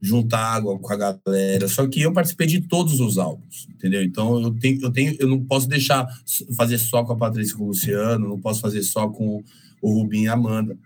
juntar 0.00 0.40
água 0.40 0.76
com 0.78 0.92
a 0.92 0.96
galera, 0.96 1.68
só 1.68 1.86
que 1.86 2.02
eu 2.02 2.12
participei 2.12 2.48
de 2.48 2.60
todos 2.60 2.98
os 2.98 3.18
álbuns, 3.18 3.68
entendeu? 3.70 4.02
Então 4.02 4.42
eu 4.42 4.50
tenho, 4.50 4.82
eu 4.82 4.90
tenho, 4.90 5.16
eu 5.20 5.28
não 5.28 5.40
posso 5.40 5.68
deixar 5.68 6.08
fazer 6.56 6.78
só 6.78 7.04
com 7.04 7.12
a 7.12 7.16
Patrícia 7.16 7.56
com 7.56 7.62
o 7.62 7.68
Luciano, 7.68 8.28
não 8.28 8.40
posso 8.40 8.60
fazer 8.60 8.82
só 8.82 9.08
com 9.08 9.44
o 9.80 9.92
Rubinho 9.92 10.24
e 10.24 10.28
a 10.28 10.32
Amanda. 10.32 10.76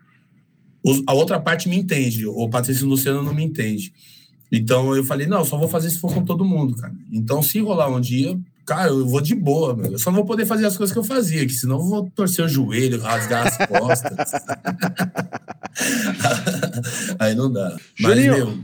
Os, 0.83 1.03
a 1.07 1.15
outra 1.15 1.41
parte 1.41 1.67
me 1.67 1.77
entende, 1.77 2.27
o 2.27 2.49
Patrícia 2.51 2.83
e 2.83 2.87
o 2.87 2.91
Luciano 2.91 3.23
não 3.23 3.33
me 3.33 3.43
entende. 3.43 3.91
Então 4.53 4.95
eu 4.95 5.03
falei, 5.03 5.27
não, 5.27 5.39
eu 5.39 5.45
só 5.47 5.57
vou 5.57 5.69
fazer 5.69 5.89
se 5.91 5.99
for 5.99 6.13
com 6.13 6.23
todo 6.23 6.45
mundo, 6.45 6.77
cara. 6.77 6.95
Então 7.11 7.43
se 7.43 7.59
rolar 7.59 7.89
um 7.89 8.01
dia, 8.01 8.39
Cara, 8.67 8.89
eu 8.89 9.07
vou 9.07 9.21
de 9.21 9.33
boa, 9.33 9.77
meu. 9.77 9.93
Eu 9.93 9.99
só 9.99 10.11
não 10.11 10.17
vou 10.17 10.27
poder 10.27 10.45
fazer 10.45 10.67
as 10.67 10.77
coisas 10.77 10.93
que 10.93 10.99
eu 10.99 11.05
fazia, 11.05 11.47
que 11.47 11.53
senão 11.53 11.77
eu 11.77 11.85
vou 11.85 12.11
torcer 12.11 12.45
o 12.45 12.49
joelho, 12.49 13.01
rasgar 13.01 13.47
as 13.47 13.57
costas. 13.69 14.43
aí 17.17 17.33
não 17.37 17.53
dá. 17.53 17.77
Mas, 18.01 18.19
meu, 18.19 18.59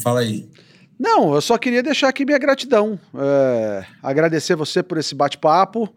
fala 0.00 0.20
aí. 0.20 0.48
Não, 0.96 1.34
eu 1.34 1.40
só 1.40 1.58
queria 1.58 1.82
deixar 1.82 2.08
aqui 2.08 2.24
minha 2.24 2.38
gratidão. 2.38 3.00
É, 3.16 3.84
agradecer 4.00 4.54
você 4.54 4.80
por 4.80 4.96
esse 4.96 5.12
bate-papo, 5.12 5.92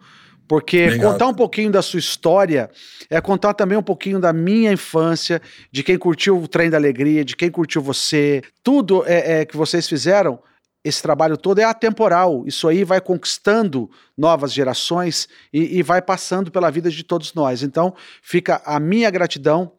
porque 0.48 0.86
Obrigado. 0.86 1.12
contar 1.12 1.28
um 1.28 1.36
pouquinho 1.36 1.72
da 1.72 1.84
sua 1.84 2.00
história 2.00 2.72
é 3.12 3.22
contar 3.22 3.54
também 3.54 3.78
um 3.78 3.84
pouquinho 3.84 4.20
da 4.20 4.34
minha 4.34 4.72
infância, 4.72 5.40
de 5.72 5.84
quem 5.84 6.00
curtiu 6.00 6.42
o 6.42 6.48
Trem 6.48 6.70
da 6.70 6.78
Alegria, 6.78 7.24
de 7.24 7.36
quem 7.36 7.52
curtiu 7.52 7.80
você. 7.80 8.42
Tudo 8.64 9.04
é, 9.06 9.42
é 9.42 9.46
que 9.46 9.56
vocês 9.56 9.88
fizeram 9.88 10.40
esse 10.84 11.02
trabalho 11.02 11.38
todo 11.38 11.60
é 11.60 11.64
atemporal. 11.64 12.44
Isso 12.46 12.68
aí 12.68 12.84
vai 12.84 13.00
conquistando 13.00 13.90
novas 14.18 14.52
gerações 14.52 15.30
e, 15.52 15.80
e, 15.80 15.84
vai 15.84 16.02
passando 16.02 16.52
pela 16.52 16.70
vida 16.70 16.90
de 16.90 17.04
todos 17.04 17.34
nós. 17.34 17.64
Então, 17.64 17.94
fica 18.22 18.62
a 18.66 18.80
minha 18.80 19.10
gratidão 19.10 19.72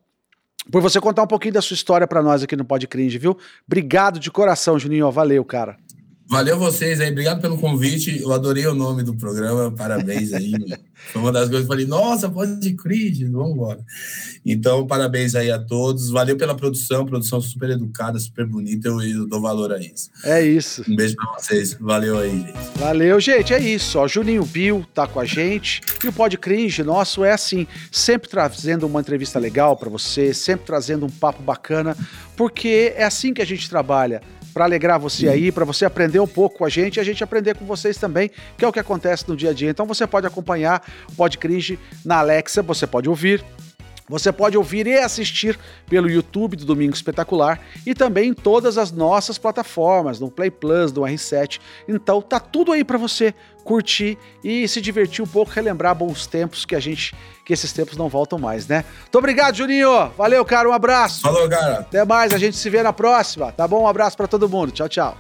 por 0.71 0.81
você 0.81 1.01
contar 1.01 1.23
um 1.23 1.27
pouquinho 1.27 1.55
da 1.55 1.61
sua 1.61 1.75
história 1.75 2.07
para 2.07 2.23
nós 2.23 2.43
aqui 2.43 2.57
no 2.57 2.64
Pod 2.64 2.87
Cringe, 2.87 3.19
viu? 3.19 3.37
Obrigado 3.67 4.19
de 4.19 4.31
coração, 4.31 4.79
Juninho. 4.79 5.11
Valeu, 5.11 5.45
cara. 5.45 5.77
Valeu 6.27 6.59
vocês 6.59 7.01
aí, 7.01 7.11
obrigado 7.11 7.41
pelo 7.41 7.59
convite. 7.59 8.21
Eu 8.21 8.33
adorei 8.33 8.67
o 8.67 8.75
nome 8.75 9.03
do 9.03 9.15
programa, 9.15 9.71
parabéns 9.71 10.33
aí. 10.33 10.53
Foi 11.13 11.21
uma 11.21 11.31
das 11.31 11.51
coisas 11.51 11.67
que 11.67 11.73
eu 11.73 11.77
falei, 11.77 11.87
nossa, 11.87 12.31
pode 12.31 12.73
crise, 12.75 13.27
vamos 13.27 13.53
embora. 13.53 13.81
Então, 14.45 14.87
parabéns 14.87 15.35
aí 15.35 15.51
a 15.51 15.59
todos. 15.59 16.09
Valeu 16.11 16.35
pela 16.35 16.55
produção, 16.55 17.05
produção 17.05 17.43
super 17.43 17.71
educada, 17.71 18.19
super 18.19 18.47
bonita. 18.47 18.89
Eu, 18.89 19.03
eu 19.03 19.27
dou 19.27 19.41
valor 19.41 19.71
a 19.73 19.79
isso. 19.79 20.11
É 20.25 20.43
isso. 20.43 20.83
Um 20.89 20.97
beijo 20.97 21.15
pra 21.15 21.33
vocês. 21.35 21.75
Valeu 21.79 22.19
aí, 22.19 22.31
gente. 22.31 22.79
Valeu, 22.79 23.21
gente. 23.21 23.53
É 23.53 23.61
isso. 23.61 23.99
Ó, 23.99 24.09
Juninho 24.09 24.47
Bill 24.47 24.87
tá 24.95 25.07
com 25.07 25.21
a 25.21 25.27
gente. 25.27 25.83
E 26.03 26.09
o 26.09 26.13
Pod 26.13 26.37
Cringe 26.39 26.83
nosso 26.83 27.23
é 27.23 27.33
assim, 27.33 27.67
sempre 27.93 28.29
trazendo 28.29 28.87
uma 28.87 29.01
entrevista 29.01 29.39
legal 29.39 29.77
para 29.77 29.91
você, 29.91 30.33
sempre 30.33 30.65
trazendo 30.65 31.05
um 31.05 31.11
papo 31.11 31.43
bacana, 31.43 31.97
porque 32.35 32.95
é 32.97 33.05
assim 33.05 33.35
que 33.35 33.43
a 33.43 33.47
gente 33.47 33.69
trabalha 33.69 34.23
para 34.55 34.64
alegrar 34.64 35.01
você 35.01 35.29
aí, 35.29 35.51
para 35.51 35.64
você 35.64 35.85
aprender 35.85 36.21
um 36.21 36.27
pouco 36.27 36.59
com 36.59 36.64
a 36.64 36.69
gente 36.69 36.97
e 36.97 37.01
a 37.01 37.05
gente 37.05 37.23
aprender 37.25 37.57
com 37.57 37.67
vocês 37.67 37.99
também, 37.99 38.31
que 38.57 38.64
é 38.64 38.69
o 38.69 38.73
que 38.73 38.79
acontece 38.79 39.29
no 39.29 39.37
dia 39.37 39.51
a 39.51 39.53
dia. 39.53 39.69
Então 39.69 39.85
você 39.85 40.07
pode 40.07 40.27
acompanhar 40.27 40.81
o 41.12 41.17
Podcringe 41.17 41.79
na 42.05 42.19
Alexa, 42.19 42.62
você 42.62 42.87
pode 42.87 43.09
ouvir 43.09 43.45
você 44.07 44.31
pode 44.31 44.57
ouvir 44.57 44.87
e 44.87 44.99
assistir 44.99 45.59
pelo 45.88 46.11
YouTube 46.11 46.57
do 46.57 46.67
Domingo 46.67 46.93
Espetacular 46.93 47.59
e 47.87 47.95
também 47.95 48.29
em 48.29 48.35
todas 48.35 48.77
as 48.77 48.93
nossas 48.93 49.38
plataformas, 49.38 50.21
no 50.21 50.31
Play 50.31 50.51
Plus, 50.51 50.93
no 50.93 51.03
R7. 51.03 51.59
Então 51.88 52.21
tá 52.21 52.38
tudo 52.38 52.73
aí 52.73 52.85
para 52.85 52.99
você 52.99 53.35
curtir 53.64 54.18
e 54.42 54.68
se 54.68 54.81
divertir 54.81 55.24
um 55.24 55.27
pouco, 55.27 55.50
relembrar 55.50 55.94
bons 55.94 56.27
tempos 56.27 56.64
que 56.64 56.77
a 56.77 56.81
gente, 56.81 57.14
que 57.44 57.53
esses 57.53 57.72
tempos 57.72 57.96
não 57.96 58.09
voltam 58.09 58.38
mais, 58.38 58.68
né? 58.68 58.85
Muito 59.00 59.18
obrigado, 59.18 59.57
Juninho. 59.57 60.11
Valeu, 60.16 60.44
cara. 60.44 60.68
Um 60.68 60.72
abraço. 60.72 61.22
Falou, 61.22 61.48
cara. 61.48 61.81
Até 61.81 62.05
mais. 62.05 62.33
A 62.33 62.38
gente 62.38 62.57
se 62.57 62.68
vê 62.70 62.83
na 62.83 62.92
próxima. 62.92 63.50
Tá 63.50 63.66
bom? 63.66 63.83
Um 63.83 63.88
abraço 63.88 64.16
para 64.16 64.29
todo 64.29 64.48
mundo. 64.48 64.70
Tchau, 64.70 64.88
tchau. 64.88 65.16